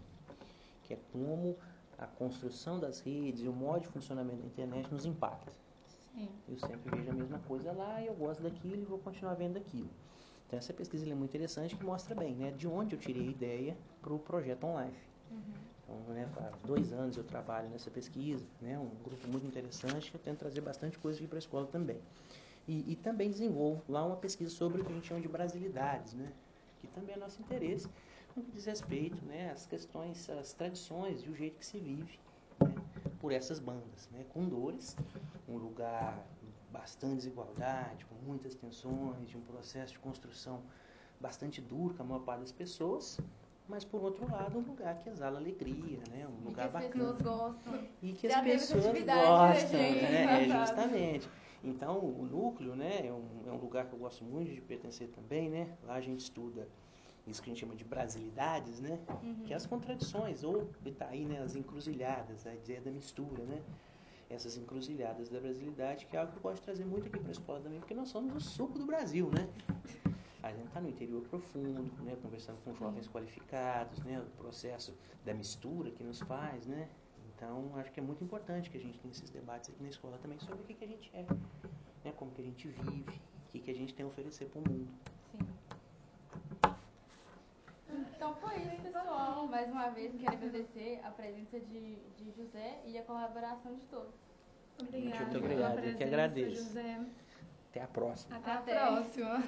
que 0.83 0.95
é 0.95 0.99
como 1.13 1.57
a 1.99 2.07
construção 2.07 2.81
das 2.81 3.01
redes 3.01 3.43
e 3.43 3.49
o 3.49 3.53
modo 3.53 3.83
de 3.83 3.89
funcionamento 3.89 4.39
da 4.39 4.47
internet 4.47 4.93
nos 4.93 5.07
impacta. 5.07 5.53
Sim. 6.15 6.29
Eu 6.49 6.59
sempre 6.59 6.97
vejo 6.97 7.11
a 7.11 7.15
mesma 7.15 7.39
coisa 7.41 7.73
lá 7.73 8.03
e 8.03 8.07
eu 8.07 8.15
gosto 8.15 8.43
daquilo 8.43 8.83
e 8.83 8.85
vou 8.85 8.99
continuar 8.99 9.35
vendo 9.35 9.57
aquilo. 9.57 9.89
Então 10.47 10.59
essa 10.59 10.73
pesquisa 10.73 11.09
é 11.09 11.15
muito 11.15 11.31
interessante 11.31 11.77
que 11.77 11.85
mostra 11.85 12.15
bem, 12.15 12.35
né, 12.35 12.51
de 12.51 12.69
onde 12.69 12.95
eu 12.95 13.01
tirei 13.01 13.27
a 13.29 13.31
ideia 13.31 13.77
para 14.03 14.13
o 14.13 14.19
projeto 14.19 14.65
OnLife. 14.65 15.09
Uhum. 15.31 15.72
Né, 16.09 16.29
há 16.37 16.67
dois 16.67 16.93
anos 16.93 17.17
eu 17.17 17.25
trabalho 17.25 17.69
nessa 17.69 17.91
pesquisa, 17.91 18.45
né, 18.61 18.79
um 18.79 18.91
grupo 19.03 19.29
muito 19.29 19.47
interessante, 19.47 20.11
que 20.11 20.17
eu 20.17 20.21
tento 20.21 20.39
trazer 20.39 20.61
bastante 20.61 20.99
coisa 20.99 21.19
aqui 21.19 21.29
para 21.29 21.39
a 21.39 21.41
escola 21.41 21.67
também. 21.67 22.01
E, 22.67 22.93
e, 22.93 22.97
também 22.97 23.31
desenvolvo 23.31 23.83
lá 23.89 24.05
uma 24.05 24.17
pesquisa 24.17 24.51
sobre 24.51 24.81
o 24.81 24.85
que 24.85 24.93
a 24.93 24.95
gente 24.95 25.07
chama 25.07 25.21
de 25.21 25.29
brasilidades, 25.29 26.15
né, 26.15 26.33
que 26.81 26.87
também 26.89 27.15
é 27.15 27.19
nosso 27.19 27.41
interesse 27.43 27.89
no 28.37 28.43
que 28.43 28.51
diz 28.53 28.65
respeito 28.65 29.25
né, 29.27 29.51
às 29.51 29.67
questões, 29.67 30.29
às 30.31 30.53
tradições 30.53 31.23
e 31.23 31.29
o 31.29 31.35
jeito 31.35 31.59
que 31.59 31.67
se 31.67 31.79
vive 31.79 32.19
né, 32.61 32.75
por 33.21 33.33
essas 33.33 33.59
bandas, 33.59 34.09
né, 34.11 34.25
com 34.33 34.49
dores, 34.49 34.97
um 35.49 35.57
lugar 35.57 36.27
bastante 36.71 37.17
desigualdade, 37.17 38.05
com 38.07 38.15
muitas 38.27 38.55
tensões, 38.55 39.29
de 39.29 39.37
um 39.37 39.43
processo 39.43 39.93
de 39.93 39.99
construção 39.99 40.63
bastante 41.21 41.61
duro 41.61 41.95
com 41.95 42.03
a 42.03 42.07
maior 42.07 42.21
parte 42.21 42.41
das 42.41 42.53
pessoas, 42.53 43.19
mas 43.69 43.85
por 43.85 44.03
outro 44.03 44.31
lado 44.31 44.59
um 44.59 44.63
lugar 44.63 44.99
que 44.99 45.09
exala 45.09 45.39
alegria, 45.39 45.99
né? 46.11 46.27
Um 46.27 46.45
lugar 46.45 46.69
bacana. 46.69 46.93
que 46.93 46.99
as 46.99 47.17
pessoas 47.17 47.23
gostam. 47.23 47.89
E 48.03 48.13
que 48.13 48.27
as 48.27 48.41
pessoas 48.43 48.85
gostam, 48.85 49.81
né? 49.81 50.45
É, 50.45 50.49
justamente. 50.49 51.29
Então 51.65 51.99
o 51.99 52.27
núcleo, 52.27 52.75
né, 52.75 53.07
é 53.07 53.13
um, 53.13 53.25
é 53.47 53.53
um 53.53 53.59
lugar 53.59 53.87
que 53.87 53.93
eu 53.93 53.99
gosto 53.99 54.25
muito 54.25 54.53
de 54.53 54.61
pertencer 54.61 55.09
também, 55.09 55.49
né? 55.49 55.69
Lá 55.85 55.95
a 55.95 56.01
gente 56.01 56.21
estuda 56.21 56.67
isso 57.27 57.41
que 57.41 57.51
a 57.51 57.53
gente 57.53 57.61
chama 57.61 57.77
de 57.77 57.85
brasilidades, 57.85 58.81
né? 58.81 58.99
Uhum. 59.23 59.45
Que 59.45 59.53
é 59.53 59.57
as 59.57 59.65
contradições, 59.65 60.43
ou 60.43 60.69
está 60.85 61.07
aí, 61.07 61.25
né, 61.25 61.41
as 61.41 61.55
encruzilhadas, 61.55 62.47
a 62.47 62.55
ideia 62.55 62.81
da 62.81 62.91
mistura, 62.91 63.45
né? 63.45 63.63
Essas 64.29 64.57
encruzilhadas 64.57 65.29
da 65.29 65.39
brasilidade, 65.39 66.07
que 66.07 66.17
é 66.17 66.21
algo 66.21 66.33
que 66.33 66.39
eu 66.39 66.43
gosto 66.43 66.57
de 66.57 66.63
trazer 66.63 66.85
muito 66.85 67.07
aqui 67.07 67.19
para 67.19 67.29
a 67.29 67.33
escola 67.33 67.61
também, 67.61 67.79
porque 67.79 67.95
nós 67.95 68.09
somos 68.09 68.35
o 68.35 68.41
suco 68.41 68.79
do 68.79 68.87
Brasil, 68.87 69.31
né? 69.31 69.49
A 70.43 70.51
gente 70.51 70.67
está 70.67 70.81
no 70.81 70.89
interior 70.89 71.23
profundo, 71.23 72.03
né, 72.03 72.17
conversando 72.21 72.59
com 72.65 72.75
jovens 72.75 73.07
qualificados, 73.09 74.01
né, 74.01 74.21
o 74.21 74.31
processo 74.43 74.93
da 75.25 75.33
mistura 75.33 75.91
que 75.91 76.03
nos 76.03 76.21
faz, 76.21 76.67
né? 76.67 76.89
Então, 77.37 77.71
acho 77.77 77.93
que 77.93 78.01
é 78.01 78.03
muito 78.03 78.23
importante 78.25 78.69
que 78.71 78.77
a 78.77 78.81
gente 78.81 78.99
tenha 78.99 79.13
esses 79.13 79.31
debates 79.31 79.71
aqui 79.71 79.83
na 79.83 79.89
escola 79.89 80.19
também 80.19 80.39
sobre 80.41 80.63
o 80.63 80.65
que, 80.65 80.75
que 80.75 80.85
a 80.85 80.89
gente 80.89 81.11
é, 81.15 81.23
né, 82.05 82.13
como 82.17 82.33
que 82.33 82.41
a 82.41 82.45
gente 82.45 82.69
vive, 82.69 83.21
o 83.49 83.53
que, 83.53 83.61
que 83.61 83.71
a 83.71 83.75
gente 83.75 83.95
tem 83.95 84.05
a 84.05 84.09
oferecer 84.09 84.47
para 84.47 84.61
o 84.61 84.69
mundo. 84.69 84.89
Sim. 85.31 85.39
Então 88.17 88.35
foi 88.37 88.57
isso, 88.63 88.83
pessoal. 88.83 89.47
Mais 89.47 89.71
uma 89.71 89.91
vez, 89.91 90.13
quero 90.15 90.33
agradecer 90.33 91.01
a 91.05 91.11
presença 91.11 91.59
de, 91.61 91.97
de 92.17 92.31
José 92.37 92.81
e 92.87 92.99
a 92.99 93.03
colaboração 93.03 93.75
de 93.75 93.83
todos. 93.83 94.15
Obrigada. 94.81 95.25
Muito 95.25 95.39
obrigado. 95.39 95.79
Eu 95.81 95.97
que 95.97 96.05
agradeço. 96.05 96.65
José. 96.65 97.01
Até 97.71 97.83
a 97.83 97.87
próxima. 97.87 98.37
Até 98.37 98.51
a 98.51 98.59
Até. 98.59 98.75
próxima. 98.75 99.45